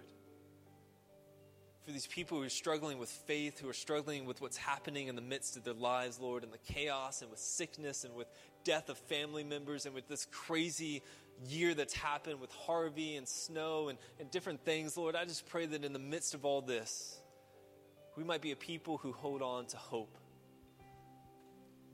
For 1.83 1.91
these 1.91 2.07
people 2.07 2.39
who 2.39 2.43
are 2.43 2.49
struggling 2.49 2.97
with 2.97 3.09
faith, 3.09 3.59
who 3.59 3.69
are 3.69 3.73
struggling 3.73 4.25
with 4.25 4.41
what's 4.41 4.57
happening 4.57 5.07
in 5.07 5.15
the 5.15 5.21
midst 5.21 5.57
of 5.57 5.63
their 5.63 5.75
lives, 5.75 6.19
Lord, 6.19 6.43
and 6.43 6.51
the 6.51 6.73
chaos 6.73 7.21
and 7.21 7.29
with 7.29 7.39
sickness 7.39 8.05
and 8.05 8.15
with 8.15 8.27
death 8.65 8.89
of 8.89 8.97
family 8.97 9.45
members 9.45 9.85
and 9.85 9.95
with 9.95 10.09
this 10.09 10.27
crazy 10.31 11.01
year 11.47 11.73
that's 11.73 11.93
happened 11.93 12.41
with 12.41 12.51
Harvey 12.51 13.15
and 13.15 13.27
snow 13.27 13.87
and, 13.87 13.97
and 14.19 14.29
different 14.31 14.65
things, 14.65 14.97
Lord, 14.97 15.15
I 15.15 15.23
just 15.23 15.47
pray 15.47 15.65
that 15.65 15.85
in 15.85 15.93
the 15.93 15.99
midst 15.99 16.33
of 16.33 16.43
all 16.43 16.61
this, 16.61 17.17
we 18.17 18.23
might 18.23 18.41
be 18.41 18.51
a 18.51 18.55
people 18.55 18.97
who 18.97 19.11
hold 19.13 19.41
on 19.41 19.65
to 19.67 19.77
hope. 19.77 20.17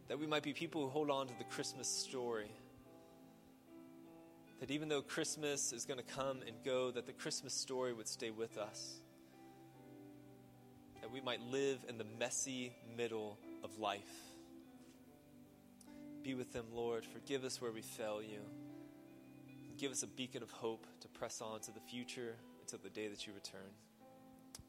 That 0.07 0.19
we 0.19 0.27
might 0.27 0.43
be 0.43 0.53
people 0.53 0.81
who 0.81 0.89
hold 0.89 1.10
on 1.10 1.27
to 1.27 1.34
the 1.38 1.43
Christmas 1.45 1.88
story. 1.88 2.51
That 4.60 4.71
even 4.71 4.89
though 4.89 5.01
Christmas 5.01 5.73
is 5.73 5.86
going 5.86 5.99
to 5.99 6.05
come 6.15 6.39
and 6.45 6.55
go, 6.63 6.91
that 6.91 7.07
the 7.07 7.13
Christmas 7.13 7.53
story 7.53 7.93
would 7.93 8.07
stay 8.07 8.29
with 8.29 8.57
us. 8.57 8.99
That 11.01 11.12
we 11.12 11.21
might 11.21 11.41
live 11.41 11.79
in 11.89 11.97
the 11.97 12.05
messy 12.19 12.73
middle 12.95 13.38
of 13.63 13.79
life. 13.79 14.31
Be 16.23 16.34
with 16.34 16.53
them, 16.53 16.65
Lord. 16.73 17.05
Forgive 17.05 17.43
us 17.43 17.62
where 17.62 17.71
we 17.71 17.81
fail 17.81 18.21
you 18.21 18.41
give 19.81 19.91
us 19.91 20.03
a 20.03 20.07
beacon 20.07 20.43
of 20.43 20.51
hope 20.51 20.86
to 20.99 21.07
press 21.07 21.41
on 21.41 21.60
to 21.60 21.71
the 21.71 21.79
future 21.79 22.36
until 22.62 22.77
the 22.84 22.89
day 22.91 23.07
that 23.07 23.25
you 23.25 23.34
return. 23.34 23.71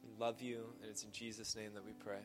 We 0.03 0.09
love 0.19 0.41
you, 0.41 0.65
and 0.81 0.91
it's 0.91 1.05
in 1.05 1.13
Jesus' 1.13 1.55
name 1.55 1.75
that 1.75 1.85
we 1.85 1.93
pray. 1.93 2.23